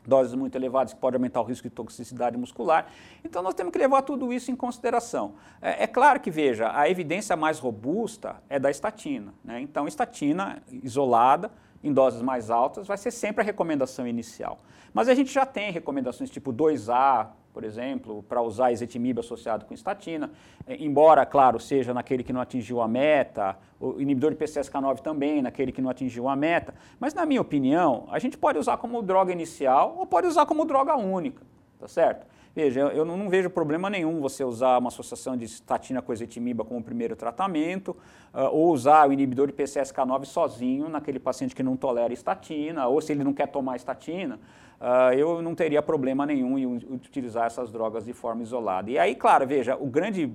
doses 0.07 0.33
muito 0.35 0.55
elevadas 0.55 0.93
que 0.93 0.99
pode 1.01 1.17
aumentar 1.17 1.41
o 1.41 1.43
risco 1.43 1.67
de 1.67 1.75
toxicidade 1.75 2.37
muscular. 2.37 2.87
Então 3.25 3.41
nós 3.43 3.53
temos 3.53 3.73
que 3.73 3.77
levar 3.77 4.03
tudo 4.03 4.31
isso 4.31 4.49
em 4.51 4.55
consideração. 4.55 5.33
É, 5.61 5.83
é 5.83 5.87
claro 5.87 6.21
que, 6.21 6.31
veja, 6.31 6.71
a 6.73 6.89
evidência 6.89 7.35
mais 7.35 7.59
robusta 7.59 8.37
é 8.47 8.57
da 8.57 8.71
estatina. 8.71 9.33
Né? 9.43 9.59
Então, 9.59 9.85
estatina 9.85 10.63
isolada, 10.71 11.51
em 11.83 11.93
doses 11.93 12.21
mais 12.21 12.49
altas, 12.49 12.87
vai 12.87 12.97
ser 12.97 13.11
sempre 13.11 13.41
a 13.41 13.45
recomendação 13.45 14.07
inicial. 14.07 14.57
Mas 14.93 15.07
a 15.07 15.13
gente 15.13 15.31
já 15.31 15.45
tem 15.45 15.71
recomendações 15.71 16.29
tipo 16.29 16.53
2A, 16.53 17.27
por 17.53 17.63
exemplo, 17.63 18.21
para 18.23 18.41
usar 18.41 18.73
ezetimibe 18.73 19.21
associado 19.21 19.65
com 19.65 19.73
estatina, 19.73 20.29
é, 20.67 20.75
embora, 20.75 21.25
claro, 21.25 21.57
seja 21.57 21.93
naquele 21.93 22.21
que 22.21 22.33
não 22.33 22.41
atingiu 22.41 22.81
a 22.81 22.87
meta, 22.87 23.57
o 23.79 24.01
inibidor 24.01 24.31
de 24.31 24.37
PCSK9 24.37 24.99
também, 24.99 25.41
naquele 25.41 25.71
que 25.71 25.81
não 25.81 25.89
atingiu 25.89 26.27
a 26.27 26.35
meta, 26.35 26.73
mas 26.99 27.13
na 27.13 27.25
minha 27.25 27.39
opinião, 27.39 28.07
a 28.11 28.19
gente 28.19 28.37
pode 28.37 28.59
usar 28.59 28.75
como 28.75 29.01
droga 29.01 29.31
inicial 29.31 29.95
ou 29.97 30.05
pode 30.05 30.27
usar 30.27 30.45
como 30.45 30.65
droga 30.65 30.97
única, 30.97 31.43
tá 31.79 31.87
certo? 31.87 32.27
Veja, 32.55 32.79
eu 32.79 33.03
não 33.03 33.29
vejo 33.29 33.49
problema 33.49 33.89
nenhum 33.89 34.21
você 34.21 34.41
usar 34.41 34.77
uma 34.77 34.87
associação 34.87 35.35
de 35.35 35.43
estatina 35.43 36.01
com 36.01 36.13
ezetimiba 36.13 36.63
como 36.63 36.81
primeiro 36.81 37.13
tratamento, 37.13 37.89
uh, 38.33 38.43
ou 38.49 38.71
usar 38.71 39.09
o 39.09 39.11
inibidor 39.11 39.47
de 39.47 39.51
PCSK9 39.51 40.23
sozinho 40.23 40.87
naquele 40.87 41.19
paciente 41.19 41.53
que 41.53 41.61
não 41.61 41.75
tolera 41.75 42.13
estatina, 42.13 42.87
ou 42.87 43.01
se 43.01 43.11
ele 43.11 43.25
não 43.25 43.33
quer 43.33 43.49
tomar 43.49 43.75
estatina, 43.75 44.39
uh, 44.79 45.11
eu 45.13 45.41
não 45.41 45.53
teria 45.53 45.81
problema 45.81 46.25
nenhum 46.25 46.57
em 46.57 46.65
utilizar 46.65 47.47
essas 47.47 47.69
drogas 47.69 48.05
de 48.05 48.13
forma 48.13 48.41
isolada. 48.41 48.89
E 48.89 48.97
aí, 48.97 49.15
claro, 49.15 49.45
veja, 49.45 49.75
o 49.75 49.87
grande, 49.87 50.31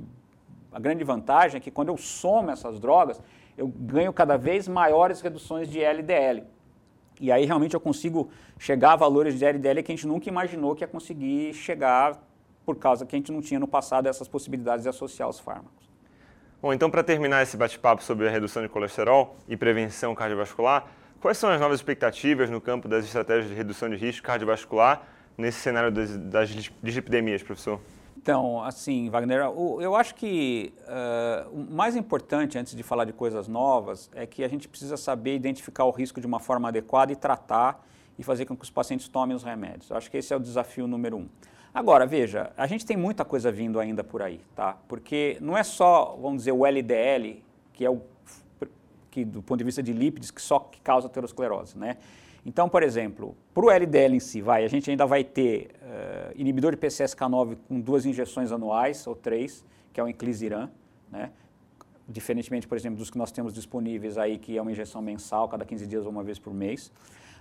a 0.71 0.79
grande 0.79 1.03
vantagem 1.03 1.57
é 1.57 1.61
que 1.61 1.71
quando 1.71 1.89
eu 1.89 1.97
somo 1.97 2.51
essas 2.51 2.79
drogas, 2.79 3.19
eu 3.57 3.67
ganho 3.67 4.13
cada 4.13 4.37
vez 4.37 4.69
maiores 4.69 5.23
reduções 5.23 5.71
de 5.71 5.83
LDL. 5.83 6.45
E 7.21 7.31
aí 7.31 7.45
realmente 7.45 7.75
eu 7.75 7.81
consigo 7.81 8.31
chegar 8.59 8.95
a 8.95 8.97
valores 8.97 9.39
de 9.39 9.45
LDL 9.45 9.83
que 9.83 9.93
a 9.93 9.95
gente 9.95 10.07
nunca 10.07 10.29
imaginou 10.29 10.75
que 10.75 10.83
ia 10.83 10.89
conseguir 10.89 11.53
chegar 11.53 12.19
por 12.65 12.77
causa 12.77 13.05
que 13.05 13.15
a 13.15 13.19
gente 13.19 13.31
não 13.31 13.43
tinha 13.43 13.61
no 13.61 13.69
passado 13.69 14.07
essas 14.07 14.27
possibilidades 14.27 14.85
de 14.85 14.89
associar 14.89 15.29
os 15.29 15.39
fármacos. 15.39 15.91
Bom, 16.63 16.73
então 16.73 16.91
para 16.91 17.03
terminar 17.03 17.43
esse 17.43 17.57
bate-papo 17.57 18.03
sobre 18.03 18.27
a 18.27 18.31
redução 18.31 18.63
de 18.63 18.69
colesterol 18.69 19.37
e 19.47 19.57
prevenção 19.57 20.15
cardiovascular, 20.15 20.87
quais 21.21 21.37
são 21.37 21.51
as 21.51 21.61
novas 21.61 21.79
expectativas 21.79 22.49
no 22.49 22.61
campo 22.61 22.89
das 22.89 23.05
estratégias 23.05 23.49
de 23.49 23.55
redução 23.55 23.89
de 23.91 23.97
risco 23.97 24.27
cardiovascular 24.27 25.03
nesse 25.37 25.59
cenário 25.59 25.91
das, 25.91 26.17
das 26.17 26.49
dislipidemias, 26.83 27.43
professor? 27.43 27.81
Então, 28.23 28.63
assim, 28.63 29.09
Wagner, 29.09 29.41
eu 29.81 29.97
acho 29.97 30.15
que 30.15 30.75
uh, 30.81 31.49
o 31.59 31.75
mais 31.75 31.97
importante 31.97 32.59
antes 32.59 32.77
de 32.77 32.83
falar 32.83 33.07
de 33.07 33.15
coisas 33.15 33.49
novas 33.49 34.11
é 34.15 34.27
que 34.27 34.45
a 34.45 34.49
gente 34.49 34.69
precisa 34.69 34.99
saber 34.99 35.35
identificar 35.35 35.87
o 35.87 35.91
risco 35.91 36.21
de 36.21 36.27
uma 36.27 36.39
forma 36.39 36.69
adequada 36.69 37.11
e 37.11 37.17
tratar 37.17 37.83
e 38.19 38.23
fazer 38.23 38.45
com 38.45 38.55
que 38.55 38.63
os 38.63 38.69
pacientes 38.69 39.09
tomem 39.09 39.35
os 39.35 39.43
remédios. 39.43 39.89
Eu 39.89 39.97
acho 39.97 40.11
que 40.11 40.19
esse 40.19 40.35
é 40.35 40.37
o 40.37 40.39
desafio 40.39 40.87
número 40.87 41.17
um. 41.17 41.29
Agora, 41.73 42.05
veja, 42.05 42.53
a 42.59 42.67
gente 42.67 42.85
tem 42.85 42.95
muita 42.95 43.25
coisa 43.25 43.51
vindo 43.51 43.81
ainda 43.81 44.05
por 44.05 44.21
aí, 44.21 44.43
tá? 44.55 44.77
Porque 44.87 45.39
não 45.41 45.57
é 45.57 45.63
só, 45.63 46.15
vamos 46.21 46.43
dizer, 46.43 46.53
o 46.53 46.67
LDL, 46.67 47.43
que 47.73 47.87
é 47.87 47.91
o 47.91 48.03
que 49.11 49.25
do 49.25 49.43
ponto 49.43 49.57
de 49.57 49.65
vista 49.65 49.83
de 49.83 49.95
lípides, 49.95 50.31
que 50.31 50.43
só 50.43 50.59
que 50.59 50.79
causa 50.83 51.07
aterosclerose, 51.07 51.79
né? 51.79 51.97
Então, 52.45 52.69
por 52.69 52.83
exemplo, 52.83 53.37
para 53.53 53.65
o 53.65 53.71
LDL 53.71 54.17
em 54.17 54.21
si, 54.21 54.41
vai, 54.41 54.65
a 54.65 54.69
gente 54.69 54.91
ainda 54.91 55.07
vai 55.07 55.23
ter 55.23 55.71
uh, 55.83 56.33
inibidor 56.35 56.73
de 56.73 56.79
PCSK9 56.79 57.57
com 57.69 57.81
duas 57.81 58.07
injeções 58.07 58.51
anuais, 58.51 59.07
ou 59.07 59.15
três, 59.15 59.65
que 59.93 60.01
é 60.01 60.05
o 60.05 60.09
inclisiran, 60.09 60.71
né? 61.11 61.31
diferentemente, 62.09 62.67
por 62.67 62.77
exemplo, 62.77 62.99
dos 62.99 63.11
que 63.11 63.19
nós 63.19 63.31
temos 63.31 63.53
disponíveis 63.53 64.19
aí, 64.19 64.37
que 64.37 64.57
é 64.57 64.63
uma 64.63 64.73
injeção 64.73 65.01
mensal, 65.01 65.49
cada 65.49 65.65
15 65.65 65.87
dias 65.87 66.05
ou 66.05 66.11
uma 66.11 66.25
vez 66.25 66.39
por 66.39 66.53
mês. 66.53 66.91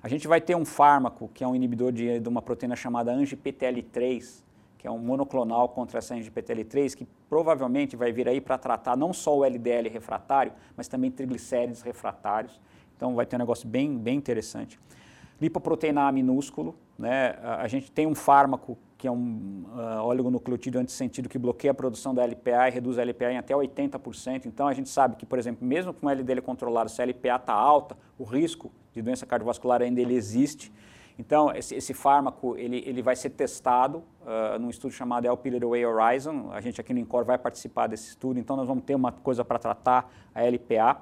A 0.02 0.08
gente 0.08 0.28
vai 0.28 0.40
ter 0.40 0.56
um 0.56 0.64
fármaco 0.64 1.30
que 1.34 1.44
é 1.44 1.48
um 1.48 1.56
inibidor 1.56 1.92
de, 1.92 2.20
de 2.20 2.30
uma 2.30 2.42
proteína 2.42 2.76
chamada 2.76 3.12
ANGPTL3, 3.12 4.44
que 4.78 4.88
é 4.88 4.92
um 4.92 4.98
monoclonal 4.98 5.68
contra 5.70 5.98
essa 5.98 6.16
ANGPTL3, 6.16 6.96
que 6.96 7.08
provavelmente 7.30 7.98
vai 7.98 8.14
vir 8.14 8.30
aí 8.30 8.40
para 8.40 8.58
tratar 8.58 8.96
não 8.96 9.12
só 9.12 9.38
o 9.38 9.44
LDL 9.44 9.90
refratário, 9.90 10.54
mas 10.78 10.88
também 10.88 11.12
triglicérides 11.12 11.82
refratários. 11.82 12.62
Então 13.00 13.16
vai 13.16 13.26
ter 13.26 13.38
um 13.38 13.40
negócio 13.40 13.66
bem, 13.66 13.98
bem 13.98 14.18
interessante. 14.18 14.78
Lipoproteína 15.40 16.10
A 16.10 16.12
minúsculo, 16.12 16.76
né? 16.98 17.38
A 17.42 17.66
gente 17.70 17.90
tem 17.90 18.06
um 18.06 18.14
fármaco 18.14 18.78
que 18.98 19.08
é 19.08 19.12
um 19.12 19.64
uh, 19.74 20.04
oligonucleotídeo 20.04 20.82
antissentido 20.82 21.30
que 21.30 21.40
bloqueia 21.40 21.72
a 21.72 21.74
produção 21.74 22.14
da 22.14 22.26
LPA 22.26 22.68
e 22.68 22.72
reduz 22.72 23.00
a 23.00 23.04
LPA 23.06 23.32
em 23.32 23.38
até 23.38 23.54
80%. 23.54 24.48
Então 24.48 24.68
a 24.68 24.74
gente 24.74 24.90
sabe 24.90 25.16
que, 25.16 25.26
por 25.26 25.40
exemplo, 25.40 25.66
mesmo 25.66 25.94
com 25.94 26.08
o 26.08 26.10
LDL 26.10 26.42
controlado, 26.42 26.90
se 26.92 27.02
a 27.02 27.06
LPA 27.06 27.38
está 27.38 27.54
alta, 27.54 27.98
o 28.18 28.26
risco 28.26 28.70
de 28.92 29.02
doença 29.02 29.26
cardiovascular 29.26 29.82
ainda 29.82 30.02
ele 30.02 30.16
existe. 30.16 30.74
Então, 31.18 31.56
esse, 31.56 31.74
esse 31.74 31.94
fármaco 31.94 32.58
ele, 32.58 32.84
ele 32.86 33.02
vai 33.02 33.16
ser 33.16 33.30
testado 33.30 34.00
uh, 34.24 34.60
num 34.60 34.70
estudo 34.70 34.92
chamado 34.92 35.26
Lp 35.26 35.50
Horizon. 35.86 36.50
A 36.52 36.60
gente 36.60 36.82
aqui 36.82 36.94
no 36.94 37.00
INCOR 37.00 37.24
vai 37.24 37.38
participar 37.38 37.88
desse 37.88 38.10
estudo, 38.10 38.38
então 38.38 38.58
nós 38.58 38.68
vamos 38.68 38.84
ter 38.84 38.96
uma 38.96 39.14
coisa 39.14 39.46
para 39.46 39.58
tratar 39.58 40.12
a 40.36 40.44
LPA. 40.44 40.98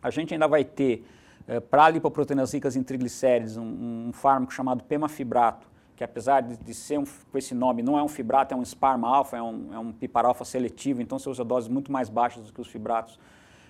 A 0.00 0.10
gente 0.10 0.32
ainda 0.32 0.46
vai 0.46 0.64
ter, 0.64 1.04
uh, 1.48 1.60
para 1.60 1.88
lipoproteínas 1.90 2.52
ricas 2.52 2.76
em 2.76 2.82
triglicérides, 2.82 3.56
um, 3.56 4.08
um, 4.08 4.12
fármaco 4.12 4.52
chamado 4.52 4.84
pemafibrato, 4.84 5.66
que 5.94 6.04
apesar 6.04 6.42
de, 6.42 6.56
de 6.56 6.74
ser 6.74 6.98
um, 6.98 7.04
com 7.04 7.38
esse 7.38 7.54
nome, 7.54 7.82
não 7.82 7.98
é 7.98 8.02
um 8.02 8.08
fibrato, 8.08 8.54
é 8.54 8.56
um 8.56 8.64
SPARM-alfa, 8.64 9.36
é 9.36 9.42
um, 9.42 9.74
é 9.74 9.78
um 9.78 9.92
piparalfa 9.92 10.44
seletivo, 10.44 11.00
então 11.00 11.18
você 11.18 11.28
usa 11.30 11.44
doses 11.44 11.68
muito 11.68 11.90
mais 11.90 12.08
baixas 12.08 12.46
do 12.46 12.52
que 12.52 12.60
os 12.60 12.68
fibratos 12.68 13.18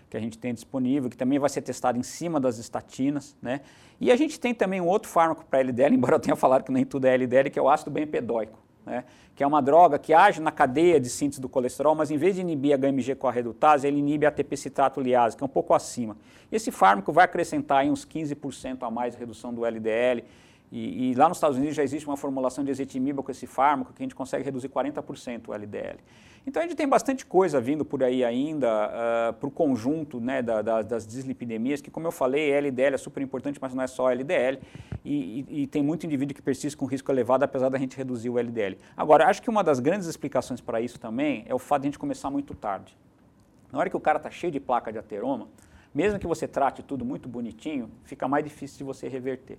que 0.09 0.17
a 0.17 0.21
gente 0.21 0.39
tem 0.39 0.55
disponível, 0.55 1.11
que 1.11 1.17
também 1.17 1.39
vai 1.39 1.49
ser 1.49 1.63
testado 1.63 1.99
em 1.99 2.03
cima 2.03 2.39
das 2.39 2.59
estatinas, 2.59 3.37
né? 3.43 3.61
E 4.01 4.13
a 4.13 4.17
gente 4.17 4.39
tem 4.39 4.55
também 4.55 4.81
um 4.81 4.87
outro 4.87 5.09
fármaco 5.09 5.45
para 5.45 5.61
LDL, 5.61 5.95
embora 5.97 6.17
eu 6.17 6.21
tenha 6.21 6.37
falado 6.37 6.63
que 6.63 6.73
nem 6.73 6.85
tudo 6.85 7.07
é 7.07 7.15
LDL, 7.15 7.51
que 7.51 7.59
é 7.59 7.63
o 7.63 7.69
ácido 7.69 7.91
bempedoico, 7.91 8.59
né? 8.87 9.05
Que 9.35 9.43
é 9.43 9.47
uma 9.47 9.61
droga 9.61 9.99
que 9.99 10.15
age 10.15 10.41
na 10.41 10.53
cadeia 10.53 10.99
de 10.99 11.11
síntese 11.11 11.41
do 11.41 11.49
colesterol, 11.49 11.95
mas 11.95 12.11
em 12.11 12.17
vez 12.17 12.37
de 12.37 12.41
inibir 12.41 12.73
a 12.73 12.79
HMG 12.79 13.17
redutase, 13.33 13.87
ele 13.87 13.99
inibe 13.99 14.25
a 14.25 14.29
ATP 14.31 14.57
citrato 14.57 15.01
liase, 15.01 15.37
que 15.37 15.43
é 15.43 15.47
um 15.47 15.49
pouco 15.49 15.75
acima. 15.75 16.17
Esse 16.51 16.71
fármaco 16.71 17.13
vai 17.13 17.25
acrescentar 17.25 17.85
uns 17.85 18.07
15% 18.07 18.79
a 18.83 18.91
mais 18.91 19.15
de 19.15 19.19
redução 19.19 19.53
do 19.53 19.67
LDL. 19.67 20.25
E, 20.71 21.11
e, 21.11 21.15
lá 21.15 21.29
nos 21.29 21.39
Estados 21.39 21.57
Unidos 21.57 21.77
já 21.77 21.83
existe 21.83 22.07
uma 22.07 22.17
formulação 22.17 22.65
de 22.65 22.71
ezetimiba 22.71 23.23
com 23.23 23.31
esse 23.31 23.47
fármaco 23.47 23.93
que 23.93 24.03
a 24.03 24.05
gente 24.05 24.15
consegue 24.15 24.45
reduzir 24.45 24.69
40% 24.69 25.49
o 25.49 25.55
LDL. 25.55 25.99
Então 26.47 26.63
a 26.63 26.67
gente 26.67 26.77
tem 26.77 26.89
bastante 26.89 27.27
coisa 27.27 27.61
vindo 27.61 27.85
por 27.85 28.05
aí 28.05 28.25
ainda 28.25 28.69
uh, 28.69 28.91
ah, 28.93 29.35
para 29.39 29.49
o 29.49 29.51
conjunto 29.51 30.21
né, 30.21 30.41
da, 30.41 30.63
da, 30.63 30.83
das 30.83 31.05
dislipidemias, 31.05 31.81
que 31.81 31.91
como 31.91 32.07
eu 32.07 32.13
falei, 32.13 32.53
LDL 32.53 32.95
é 32.95 32.99
super 32.99 33.21
importante, 33.21 33.59
mas 33.61 33.75
não 33.75 33.83
é 33.83 33.87
só 33.89 34.11
LDL, 34.11 34.61
e, 35.05 35.45
e, 35.49 35.63
e, 35.63 35.67
tem 35.67 35.83
muito 35.83 36.07
indivíduo 36.07 36.35
que 36.37 36.43
persiste 36.43 36.77
com 36.77 36.87
risco 36.87 37.11
elevado, 37.11 37.43
apesar 37.43 37.69
da 37.69 37.79
gente 37.79 37.97
reduzir 37.97 38.31
o 38.31 38.39
LDL. 38.39 38.79
Agora, 38.97 39.27
acho 39.27 39.43
que 39.43 39.51
uma 39.51 39.65
das 39.65 39.81
grandes 39.81 40.07
explicações 40.07 40.61
para 40.61 40.81
isso 40.81 41.01
também 41.01 41.45
é 41.49 41.55
o 41.55 41.59
fato 41.59 41.83
de 41.83 41.89
a 41.89 41.91
gente 41.91 41.99
começar 41.99 42.31
muito 42.31 42.55
tarde. 42.55 42.97
Na 43.73 43.81
hora 43.81 43.91
que 43.91 43.97
o 43.97 44.01
cara 44.01 44.19
está 44.19 44.31
cheio 44.31 44.53
de 44.53 44.61
placa 44.61 44.93
de 44.93 44.99
ateroma, 44.99 45.49
mesmo 45.93 46.19
que 46.19 46.27
você 46.27 46.47
trate 46.47 46.83
tudo 46.83 47.05
muito 47.05 47.29
bonitinho, 47.29 47.91
fica 48.05 48.29
mais 48.29 48.45
difícil 48.45 48.79
de 48.79 48.85
você 48.85 49.09
reverter. 49.09 49.59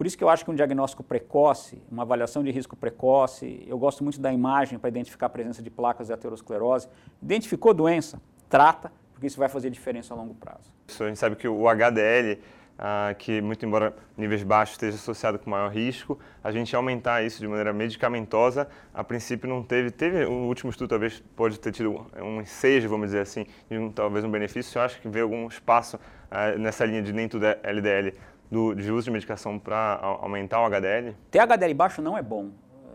Por 0.00 0.06
isso 0.06 0.16
que 0.16 0.24
eu 0.24 0.30
acho 0.30 0.46
que 0.46 0.50
um 0.50 0.54
diagnóstico 0.54 1.02
precoce, 1.02 1.82
uma 1.92 2.04
avaliação 2.04 2.42
de 2.42 2.50
risco 2.50 2.74
precoce, 2.74 3.62
eu 3.66 3.76
gosto 3.76 4.02
muito 4.02 4.18
da 4.18 4.32
imagem 4.32 4.78
para 4.78 4.88
identificar 4.88 5.26
a 5.26 5.28
presença 5.28 5.62
de 5.62 5.68
placas 5.68 6.06
de 6.06 6.12
aterosclerose. 6.14 6.88
Identificou 7.22 7.74
doença, 7.74 8.18
trata, 8.48 8.90
porque 9.12 9.26
isso 9.26 9.38
vai 9.38 9.50
fazer 9.50 9.68
diferença 9.68 10.14
a 10.14 10.16
longo 10.16 10.32
prazo. 10.32 10.72
A 10.88 11.06
gente 11.06 11.18
sabe 11.18 11.36
que 11.36 11.46
o 11.46 11.68
HDL, 11.68 12.40
ah, 12.78 13.14
que 13.18 13.42
muito 13.42 13.66
embora 13.66 13.94
níveis 14.16 14.42
baixos 14.42 14.76
esteja 14.76 14.96
associado 14.96 15.38
com 15.38 15.50
maior 15.50 15.70
risco, 15.70 16.18
a 16.42 16.50
gente 16.50 16.74
aumentar 16.74 17.22
isso 17.22 17.38
de 17.38 17.46
maneira 17.46 17.70
medicamentosa, 17.70 18.68
a 18.94 19.04
princípio 19.04 19.50
não 19.50 19.62
teve, 19.62 19.90
teve 19.90 20.24
o 20.24 20.46
último 20.46 20.70
estudo 20.70 20.88
talvez 20.88 21.22
pode 21.36 21.60
ter 21.60 21.72
tido 21.72 22.06
um 22.22 22.40
ensejo, 22.40 22.88
vamos 22.88 23.08
dizer 23.08 23.20
assim, 23.20 23.44
de 23.68 23.76
um, 23.76 23.92
talvez 23.92 24.24
um 24.24 24.30
benefício, 24.30 24.78
eu 24.78 24.82
acho 24.82 24.98
que 24.98 25.10
vê 25.10 25.20
algum 25.20 25.46
espaço 25.46 26.00
ah, 26.30 26.52
nessa 26.52 26.86
linha 26.86 27.02
de 27.02 27.12
nem 27.12 27.28
tudo 27.28 27.44
é 27.44 27.58
LDL 27.62 28.14
do, 28.50 28.74
de 28.74 28.90
uso 28.90 29.04
de 29.04 29.10
medicação 29.10 29.58
para 29.58 29.98
aumentar 30.20 30.60
o 30.60 30.66
HDL? 30.66 31.14
Ter 31.30 31.38
HDL 31.40 31.74
baixo 31.74 32.02
não 32.02 32.18
é 32.18 32.22
bom, 32.22 32.50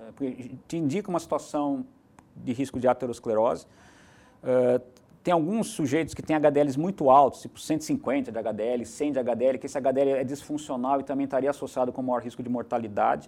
é, 0.07 0.11
porque 0.11 0.51
te 0.67 0.77
indica 0.77 1.09
uma 1.09 1.19
situação 1.19 1.85
de 2.35 2.51
risco 2.51 2.79
de 2.79 2.87
aterosclerose. 2.87 3.65
Uh, 4.43 4.83
tem 5.23 5.33
alguns 5.33 5.69
sujeitos 5.69 6.13
que 6.13 6.21
têm 6.21 6.35
HDLs 6.35 6.77
muito 6.77 7.09
altos, 7.09 7.41
tipo 7.41 7.59
150 7.59 8.31
de 8.31 8.37
HDL, 8.37 8.85
100 8.85 9.11
de 9.13 9.19
HDL, 9.19 9.57
que 9.57 9.65
esse 9.65 9.77
HDL 9.77 10.11
é 10.11 10.23
disfuncional 10.23 10.99
e 10.99 11.03
também 11.03 11.23
estaria 11.23 11.49
associado 11.49 11.91
com 11.91 12.01
maior 12.03 12.21
risco 12.21 12.43
de 12.43 12.49
mortalidade. 12.49 13.27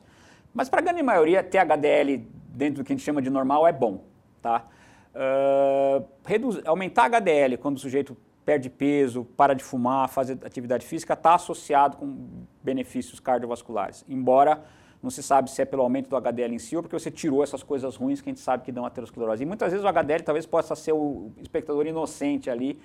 Mas 0.54 0.70
para 0.70 0.80
a 0.80 0.84
grande 0.84 1.02
maioria, 1.02 1.42
ter 1.42 1.58
HDL 1.58 2.28
dentro 2.50 2.84
do 2.84 2.86
que 2.86 2.94
a 2.94 2.96
gente 2.96 3.04
chama 3.04 3.20
de 3.20 3.32
normal 3.32 3.66
é 3.66 3.74
bom. 3.74 4.04
Tá? 4.42 4.68
Uh, 5.16 6.06
reduz, 6.24 6.62
aumentar 6.66 7.06
HDL 7.06 7.58
quando 7.58 7.78
o 7.78 7.80
sujeito 7.80 8.16
perde 8.48 8.70
peso, 8.70 9.26
para 9.36 9.54
de 9.54 9.62
fumar, 9.62 10.08
faz 10.08 10.30
atividade 10.30 10.86
física, 10.86 11.16
está 11.16 11.36
associado 11.36 11.98
com 11.98 12.46
benefícios 12.64 13.20
cardiovasculares. 13.20 14.06
Embora 14.08 14.64
não 15.04 15.10
se 15.10 15.22
sabe 15.22 15.52
se 15.52 15.62
é 15.62 15.66
pelo 15.66 15.82
aumento 15.82 16.10
do 16.10 16.16
HDL 16.16 16.56
em 16.56 16.58
si 16.58 16.74
ou 16.78 16.82
porque 16.82 16.98
você 16.98 17.12
tirou 17.12 17.44
essas 17.44 17.62
coisas 17.62 17.98
ruins 17.98 18.22
que 18.22 18.30
a 18.30 18.32
gente 18.32 18.40
sabe 18.40 18.64
que 18.64 18.72
dão 18.72 18.86
aterosclerose. 18.86 19.44
E 19.44 19.46
muitas 19.46 19.74
vezes 19.74 19.84
o 19.86 19.88
HDL 19.90 20.24
talvez 20.24 20.46
possa 20.46 20.78
ser 20.78 20.94
o 20.94 21.30
espectador 21.42 21.86
inocente 21.88 22.50
ali 22.50 22.80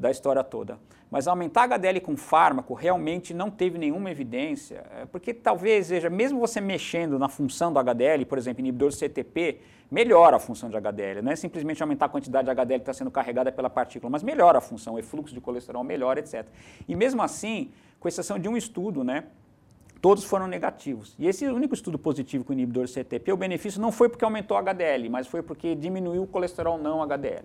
da 0.00 0.10
história 0.10 0.42
toda. 0.42 0.78
Mas 1.10 1.28
aumentar 1.28 1.64
HDL 1.64 2.00
com 2.00 2.16
fármaco 2.16 2.72
realmente 2.72 3.34
não 3.34 3.50
teve 3.50 3.76
nenhuma 3.76 4.10
evidência, 4.10 4.86
é, 4.96 5.04
porque 5.06 5.34
talvez, 5.34 5.90
veja, 5.90 6.08
mesmo 6.08 6.40
você 6.40 6.60
mexendo 6.60 7.18
na 7.18 7.28
função 7.28 7.72
do 7.72 7.78
HDL, 7.78 8.24
por 8.24 8.38
exemplo, 8.38 8.60
inibidor 8.60 8.92
CTP, 8.92 9.60
melhora 9.90 10.36
a 10.36 10.38
função 10.38 10.70
de 10.70 10.76
HDL, 10.76 11.20
não 11.20 11.32
é 11.32 11.36
simplesmente 11.36 11.82
aumentar 11.82 12.06
a 12.06 12.08
quantidade 12.08 12.46
de 12.46 12.50
HDL 12.50 12.78
que 12.78 12.82
está 12.82 12.94
sendo 12.94 13.10
carregada 13.10 13.52
pela 13.52 13.68
partícula, 13.68 14.08
mas 14.08 14.22
melhora 14.22 14.58
a 14.58 14.60
função, 14.60 14.94
o 14.94 14.98
efluxo 14.98 15.34
de 15.34 15.40
colesterol 15.40 15.84
melhora, 15.84 16.20
etc. 16.20 16.46
E 16.88 16.94
mesmo 16.94 17.22
assim, 17.22 17.70
com 17.98 18.08
exceção 18.08 18.38
de 18.38 18.48
um 18.48 18.56
estudo, 18.56 19.02
né, 19.02 19.24
todos 20.00 20.24
foram 20.24 20.46
negativos. 20.46 21.14
E 21.18 21.26
esse 21.26 21.44
único 21.46 21.74
estudo 21.74 21.98
positivo 21.98 22.44
com 22.44 22.52
inibidor 22.52 22.88
CTP, 22.88 23.32
o 23.32 23.36
benefício 23.36 23.80
não 23.80 23.90
foi 23.92 24.08
porque 24.08 24.24
aumentou 24.24 24.56
o 24.56 24.60
HDL, 24.60 25.10
mas 25.10 25.26
foi 25.26 25.42
porque 25.42 25.74
diminuiu 25.74 26.22
o 26.22 26.26
colesterol 26.26 26.78
não 26.78 27.02
HDL. 27.02 27.44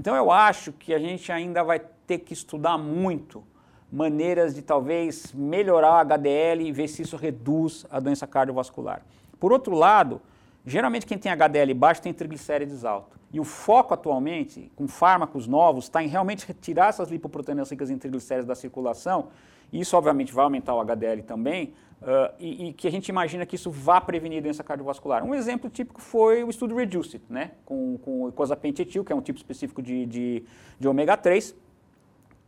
Então 0.00 0.16
eu 0.16 0.30
acho 0.30 0.72
que 0.72 0.94
a 0.94 0.98
gente 0.98 1.30
ainda 1.30 1.62
vai 1.62 1.78
ter 1.78 2.20
que 2.20 2.32
estudar 2.32 2.78
muito 2.78 3.44
maneiras 3.92 4.54
de 4.54 4.62
talvez 4.62 5.30
melhorar 5.34 5.92
o 5.92 5.96
HDL 5.96 6.62
e 6.62 6.72
ver 6.72 6.88
se 6.88 7.02
isso 7.02 7.18
reduz 7.18 7.84
a 7.90 8.00
doença 8.00 8.26
cardiovascular. 8.26 9.02
Por 9.38 9.52
outro 9.52 9.74
lado, 9.74 10.22
geralmente 10.64 11.04
quem 11.04 11.18
tem 11.18 11.30
HDL 11.30 11.74
baixo 11.74 12.00
tem 12.00 12.14
triglicérides 12.14 12.82
alto. 12.82 13.20
E 13.30 13.38
o 13.38 13.44
foco 13.44 13.92
atualmente, 13.92 14.72
com 14.74 14.88
fármacos 14.88 15.46
novos, 15.46 15.84
está 15.84 16.02
em 16.02 16.08
realmente 16.08 16.46
retirar 16.46 16.88
essas 16.88 17.10
lipoproteínas 17.10 17.70
ricas 17.70 17.90
em 17.90 17.98
triglicéridos 17.98 18.48
da 18.48 18.54
circulação. 18.54 19.28
E 19.70 19.82
isso, 19.82 19.94
obviamente, 19.98 20.32
vai 20.32 20.44
aumentar 20.44 20.74
o 20.74 20.80
HDL 20.80 21.22
também, 21.24 21.74
Uh, 22.00 22.32
e, 22.38 22.68
e, 22.68 22.72
que 22.72 22.88
a 22.88 22.90
gente 22.90 23.08
imagina 23.08 23.44
que 23.44 23.56
isso 23.56 23.70
vá 23.70 24.00
prevenir 24.00 24.42
doença 24.42 24.64
cardiovascular. 24.64 25.22
Um 25.22 25.34
exemplo 25.34 25.68
típico 25.68 26.00
foi 26.00 26.42
o 26.42 26.48
estudo 26.48 26.74
REDUCE-IT, 26.74 27.22
né, 27.28 27.50
com, 27.66 27.98
com 27.98 28.22
o 28.22 28.28
ecosapentetil, 28.28 29.04
que 29.04 29.12
é 29.12 29.16
um 29.16 29.20
tipo 29.20 29.38
específico 29.38 29.82
de, 29.82 30.06
de, 30.06 30.44
de 30.78 30.88
ômega 30.88 31.14
3, 31.14 31.54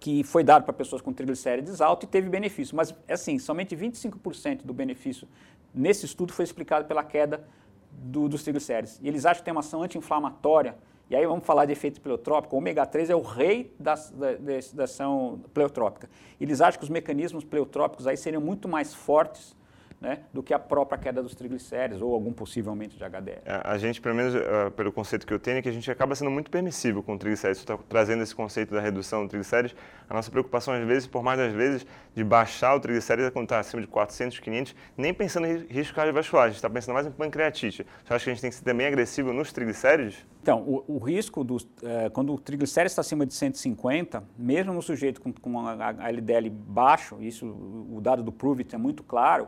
que 0.01 0.25
foi 0.25 0.43
dado 0.43 0.65
para 0.65 0.73
pessoas 0.73 1.03
com 1.03 1.13
triglicérides 1.13 1.83
altos 1.83 2.09
e 2.09 2.11
teve 2.11 2.31
benefício. 2.31 2.75
Mas, 2.75 2.95
assim, 3.07 3.39
somente 3.39 3.77
25% 3.77 4.63
do 4.65 4.73
benefício 4.73 5.29
nesse 5.75 6.07
estudo 6.07 6.33
foi 6.33 6.45
explicado 6.45 6.87
pela 6.87 7.05
queda 7.05 7.47
do, 7.91 8.31
dos 8.31 8.43
triglicérides. 8.43 8.99
E 9.03 9.09
eles 9.09 9.27
acham 9.27 9.41
que 9.41 9.45
tem 9.45 9.53
uma 9.53 9.61
ação 9.61 9.83
anti-inflamatória 9.83 10.77
e 11.11 11.17
aí 11.17 11.27
vamos 11.27 11.45
falar 11.45 11.67
de 11.67 11.73
efeito 11.73 12.01
pleotrópico. 12.01 12.57
O 12.57 12.59
ômega 12.59 12.87
3 12.87 13.11
é 13.11 13.15
o 13.15 13.21
rei 13.21 13.75
da, 13.79 13.95
da, 13.95 14.33
da 14.73 14.85
ação 14.85 15.41
pleotrópica. 15.53 16.09
Eles 16.41 16.61
acham 16.61 16.79
que 16.79 16.85
os 16.85 16.91
mecanismos 16.91 17.45
pleotrópicos 17.45 18.07
aí 18.07 18.17
seriam 18.17 18.41
muito 18.41 18.69
mais 18.69 18.95
fortes 18.95 19.55
né, 20.03 20.19
do 20.33 20.43
que 20.43 20.53
a 20.53 20.59
própria 20.59 20.99
queda 20.99 21.23
dos 21.23 21.33
triglicéridos 21.33 22.03
ou 22.03 22.13
algum 22.13 22.33
possível 22.33 22.71
aumento 22.71 22.97
de 22.97 23.05
HDL. 23.05 23.41
A, 23.47 23.53
é, 23.53 23.61
a 23.65 23.79
gente, 23.79 24.01
pelo 24.01 24.17
menos 24.17 24.35
uh, 24.35 24.71
pelo 24.77 24.91
conceito 24.91 25.25
que 25.25 25.33
eu 25.33 25.39
tenho, 25.39 25.59
é 25.59 25.63
que 25.63 25.69
a 25.69 25.73
gente 25.73 25.89
acaba 25.89 26.17
sendo 26.17 26.31
muito 26.31 26.51
permissivo 26.51 27.05
com 27.05 27.15
o 27.15 27.19
triglicéridos. 27.19 27.61
Está 27.61 27.79
trazendo 27.89 28.21
esse 28.21 28.35
conceito 28.35 28.75
da 28.75 28.81
redução 28.81 29.23
do 29.23 29.29
triglicéridos. 29.29 29.77
A 30.11 30.15
nossa 30.15 30.29
preocupação, 30.29 30.75
às 30.75 30.85
vezes, 30.85 31.07
por 31.07 31.23
mais 31.23 31.39
das 31.39 31.53
vezes, 31.53 31.87
de 32.17 32.25
baixar 32.25 32.75
o 32.75 32.81
triglicéridos 32.81 33.31
quando 33.31 33.45
está 33.45 33.61
acima 33.61 33.81
de 33.81 33.87
400, 33.87 34.41
500, 34.41 34.75
nem 34.97 35.15
pensando 35.15 35.47
em 35.47 35.59
risco 35.67 35.95
cardiovascular, 35.95 36.47
a 36.47 36.49
gente 36.49 36.57
está 36.57 36.69
pensando 36.69 36.95
mais 36.95 37.07
em 37.07 37.13
pancreatite. 37.13 37.87
Você 38.05 38.13
acha 38.13 38.25
que 38.25 38.31
a 38.31 38.35
gente 38.35 38.43
tem 38.43 38.51
que 38.51 38.57
ser 38.57 38.65
também 38.65 38.89
agressivo 38.89 39.33
nos 39.33 39.53
triglicéridos? 39.53 40.27
Então, 40.43 40.63
o, 40.63 40.97
o 40.97 40.99
risco, 40.99 41.45
do, 41.45 41.59
é, 41.85 42.11
quando 42.11 42.35
o 42.35 42.39
triglicéridos 42.39 42.93
está 42.93 43.03
acima 43.03 43.25
de 43.25 43.35
150, 43.35 44.25
mesmo 44.37 44.75
no 44.75 44.83
sujeito 44.83 45.21
com, 45.21 45.33
com 45.33 45.61
a 45.61 46.09
LDL 46.09 46.51
baixo, 46.51 47.19
isso 47.21 47.47
o 47.47 48.01
dado 48.01 48.25
do 48.25 48.33
Pruvit 48.33 48.75
é 48.75 48.79
muito 48.79 49.05
claro, 49.05 49.47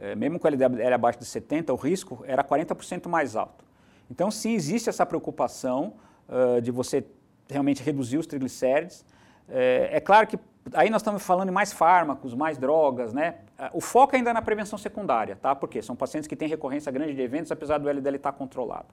é, 0.00 0.14
mesmo 0.14 0.38
com 0.38 0.46
a 0.46 0.50
LDL 0.50 0.94
abaixo 0.94 1.18
de 1.18 1.24
70, 1.24 1.72
o 1.72 1.76
risco 1.76 2.24
era 2.26 2.44
40% 2.44 3.08
mais 3.08 3.36
alto. 3.36 3.64
Então, 4.10 4.30
sim, 4.30 4.54
existe 4.54 4.88
essa 4.88 5.04
preocupação 5.04 5.94
uh, 6.28 6.60
de 6.60 6.70
você 6.70 7.04
realmente 7.48 7.82
reduzir 7.82 8.18
os 8.18 8.26
triglicérides. 8.26 9.04
É, 9.48 9.90
é, 9.92 10.00
claro 10.00 10.26
que 10.26 10.38
aí 10.74 10.90
nós 10.90 11.00
estamos 11.00 11.22
falando 11.22 11.48
em 11.48 11.52
mais 11.52 11.72
fármacos, 11.72 12.34
mais 12.34 12.58
drogas, 12.58 13.12
né? 13.12 13.36
O 13.72 13.80
foco 13.80 14.14
ainda 14.14 14.30
é 14.30 14.32
na 14.32 14.42
prevenção 14.42 14.78
secundária, 14.78 15.36
tá? 15.36 15.54
Porque 15.54 15.82
são 15.82 15.96
pacientes 15.96 16.26
que 16.26 16.36
têm 16.36 16.48
recorrência 16.48 16.92
grande 16.92 17.14
de 17.14 17.22
eventos, 17.22 17.50
apesar 17.50 17.78
do 17.78 17.88
LDL 17.88 18.16
estar 18.16 18.32
controlado. 18.32 18.88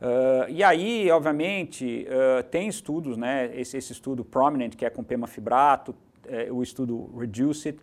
Uh, 0.00 0.48
e 0.48 0.64
aí, 0.64 1.10
obviamente, 1.10 2.06
uh, 2.08 2.42
tem 2.44 2.68
estudos, 2.68 3.18
né? 3.18 3.50
Esse, 3.54 3.76
esse, 3.76 3.92
estudo 3.92 4.24
Prominent, 4.24 4.74
que 4.74 4.86
é 4.86 4.90
com 4.90 5.04
pemafibrato, 5.04 5.94
é, 6.26 6.50
o 6.50 6.62
estudo 6.62 7.10
Reduce 7.18 7.68
It, 7.68 7.80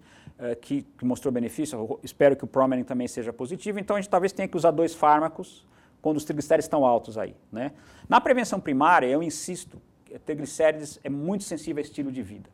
que, 0.61 0.83
que, 0.97 1.05
mostrou 1.05 1.31
benefício. 1.31 1.77
Eu 1.77 1.99
espero 2.03 2.35
que 2.35 2.43
o 2.43 2.47
Prominent 2.47 2.85
também 2.85 3.07
seja 3.07 3.33
positivo. 3.33 3.79
Então, 3.79 3.95
a 3.95 4.01
gente 4.01 4.09
talvez 4.09 4.31
tenha 4.31 4.47
que 4.47 4.55
usar 4.55 4.71
dois 4.71 4.93
fármacos 4.93 5.65
quando 6.01 6.17
os 6.17 6.23
triglicéridos 6.23 6.65
estão 6.65 6.85
altos 6.85 7.17
aí, 7.17 7.35
né? 7.51 7.71
Na 8.07 8.21
prevenção 8.21 8.59
primária, 8.59 9.07
eu 9.07 9.23
insisto, 9.23 9.81
triglicérides 10.25 10.99
é 11.03 11.09
muito 11.09 11.43
sensível 11.43 11.81
a 11.81 11.85
estilo 11.85 12.11
de 12.11 12.21
vida. 12.21 12.49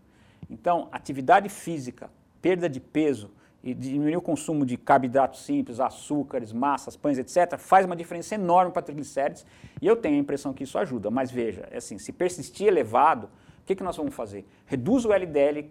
Então, 0.50 0.88
atividade 0.92 1.50
física, 1.50 2.10
perda 2.42 2.70
de 2.70 2.80
peso 2.80 3.32
e 3.64 3.74
diminuir 3.74 4.18
o 4.18 4.22
consumo 4.22 4.66
de 4.66 4.76
carboidratos 4.76 5.46
simples, 5.46 5.80
açúcares, 5.80 6.52
massas, 6.52 6.98
pães, 6.98 7.18
etc., 7.18 7.58
faz 7.58 7.86
uma 7.86 7.96
diferença 7.96 8.36
enorme 8.36 8.72
para 8.72 8.82
triglicérides 8.82 9.46
e 9.82 9.88
eu 9.88 9.96
tenho 9.96 10.16
a 10.16 10.20
impressão 10.20 10.54
que 10.54 10.64
isso 10.64 10.78
ajuda. 10.78 11.10
Mas 11.10 11.32
veja, 11.32 11.68
é 11.72 11.78
assim, 11.78 11.98
se 11.98 12.12
persistir 12.12 12.68
elevado, 12.68 13.28
o 13.62 13.66
que, 13.66 13.76
que 13.76 13.84
nós 13.84 13.96
vamos 13.96 14.14
fazer? 14.14 14.46
Reduz 14.66 15.06
o 15.06 15.14
LDL 15.14 15.70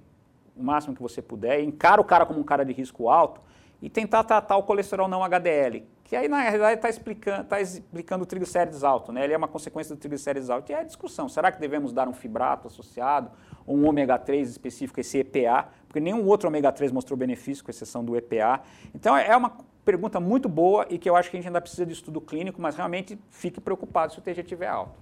o 0.57 0.63
máximo 0.63 0.95
que 0.95 1.03
você 1.03 1.23
puder, 1.23 1.63
encara 1.63 2.01
o 2.01 2.05
cara 2.05 2.27
como 2.27 2.41
um 2.41 2.45
cara 2.45 2.65
de 2.65 2.73
risco 2.73 3.09
alto 3.09 3.41
e 3.81 3.91
tentar 3.91 4.23
tratar 4.23 4.57
o 4.57 4.63
colesterol 4.63 5.09
não 5.09 5.25
HDL, 5.25 5.85
que 6.05 6.15
aí 6.15 6.29
na 6.29 6.41
realidade 6.41 6.77
está 6.77 6.89
explicando, 6.89 7.45
tá 7.45 7.61
explicando 7.61 8.23
o 8.23 8.27
triglicérides 8.27 8.85
alto, 8.85 9.11
né? 9.11 9.25
Ele 9.25 9.33
é 9.33 9.37
uma 9.37 9.49
consequência 9.49 9.95
do 9.95 9.99
triglicérides 9.99 10.51
alto. 10.51 10.71
E 10.71 10.75
é 10.75 10.79
a 10.79 10.83
discussão, 10.85 11.29
será 11.29 11.51
que 11.51 11.59
devemos 11.59 11.93
dar 11.93 12.07
um 12.07 12.13
fibrato 12.13 12.69
associado, 12.69 13.31
ou 13.67 13.77
um 13.77 13.89
ômega 13.89 14.19
3 14.19 14.49
específico, 14.49 15.01
esse 15.01 15.19
EPA? 15.19 15.69
Porque 15.89 15.99
nenhum 15.99 16.25
outro 16.27 16.49
ômega 16.49 16.71
3 16.71 16.93
mostrou 16.93 17.17
benefício, 17.17 17.65
com 17.65 17.71
exceção 17.71 18.05
do 18.05 18.17
EPA. 18.17 18.61
Então 18.95 19.17
é 19.17 19.37
uma 19.37 19.57
pergunta 19.85 20.21
muito 20.21 20.49
boa 20.49 20.87
e 20.89 20.97
que 20.97 21.11
eu 21.11 21.17
acho 21.17 21.29
que 21.29 21.37
a 21.37 21.41
gente 21.41 21.49
ainda 21.49 21.61
precisa 21.61 21.85
de 21.85 21.93
estudo 21.93 22.21
clínico, 22.21 22.63
mas 22.63 22.77
realmente 22.77 23.19
fique 23.31 23.61
preocupado 23.61 24.13
se 24.13 24.19
o 24.19 24.23
TG 24.23 24.43
estiver 24.43 24.69
alto. 24.69 25.01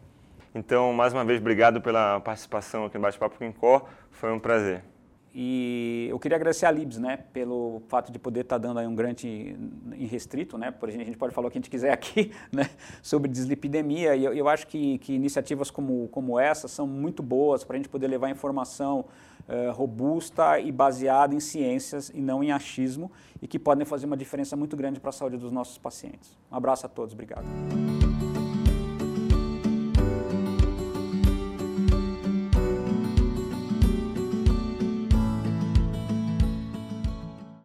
Então, 0.54 0.92
mais 0.92 1.12
uma 1.12 1.24
vez, 1.24 1.38
obrigado 1.38 1.80
pela 1.80 2.18
participação 2.20 2.84
aqui 2.84 2.96
no 2.96 3.02
Bate-Papo 3.02 3.36
com 3.36 3.44
Incor. 3.44 3.84
Foi 4.10 4.32
um 4.32 4.38
prazer. 4.38 4.82
E 5.32 6.08
eu 6.10 6.18
queria 6.18 6.36
agradecer 6.36 6.66
a 6.66 6.70
Libs, 6.72 6.98
né, 6.98 7.18
pelo 7.32 7.80
fato 7.86 8.10
de 8.10 8.18
poder 8.18 8.40
estar 8.40 8.58
tá 8.58 8.66
dando 8.66 8.80
aí 8.80 8.86
um 8.86 8.94
grande 8.94 9.56
restrito, 10.10 10.58
né, 10.58 10.72
por 10.72 10.88
exemplo, 10.88 11.04
a 11.04 11.06
gente 11.06 11.18
pode 11.18 11.32
falar 11.32 11.46
o 11.46 11.50
que 11.50 11.58
a 11.58 11.60
gente 11.60 11.70
quiser 11.70 11.92
aqui, 11.92 12.32
né, 12.50 12.68
sobre 13.00 13.30
dislipidemia, 13.30 14.16
e 14.16 14.24
eu, 14.24 14.34
eu 14.34 14.48
acho 14.48 14.66
que, 14.66 14.98
que, 14.98 15.12
iniciativas 15.12 15.70
como, 15.70 16.08
como 16.08 16.38
essa 16.38 16.66
são 16.66 16.84
muito 16.84 17.22
boas 17.22 17.62
para 17.62 17.76
a 17.76 17.78
gente 17.78 17.88
poder 17.88 18.08
levar 18.08 18.28
informação 18.28 19.04
uh, 19.48 19.72
robusta 19.72 20.58
e 20.58 20.72
baseada 20.72 21.32
em 21.32 21.40
ciências 21.40 22.10
e 22.12 22.20
não 22.20 22.42
em 22.42 22.50
achismo, 22.50 23.10
e 23.40 23.46
que 23.46 23.58
podem 23.58 23.86
fazer 23.86 24.06
uma 24.06 24.16
diferença 24.16 24.56
muito 24.56 24.76
grande 24.76 24.98
para 24.98 25.10
a 25.10 25.12
saúde 25.12 25.36
dos 25.36 25.52
nossos 25.52 25.78
pacientes. 25.78 26.36
Um 26.50 26.56
abraço 26.56 26.86
a 26.86 26.88
todos, 26.88 27.14
obrigado. 27.14 27.46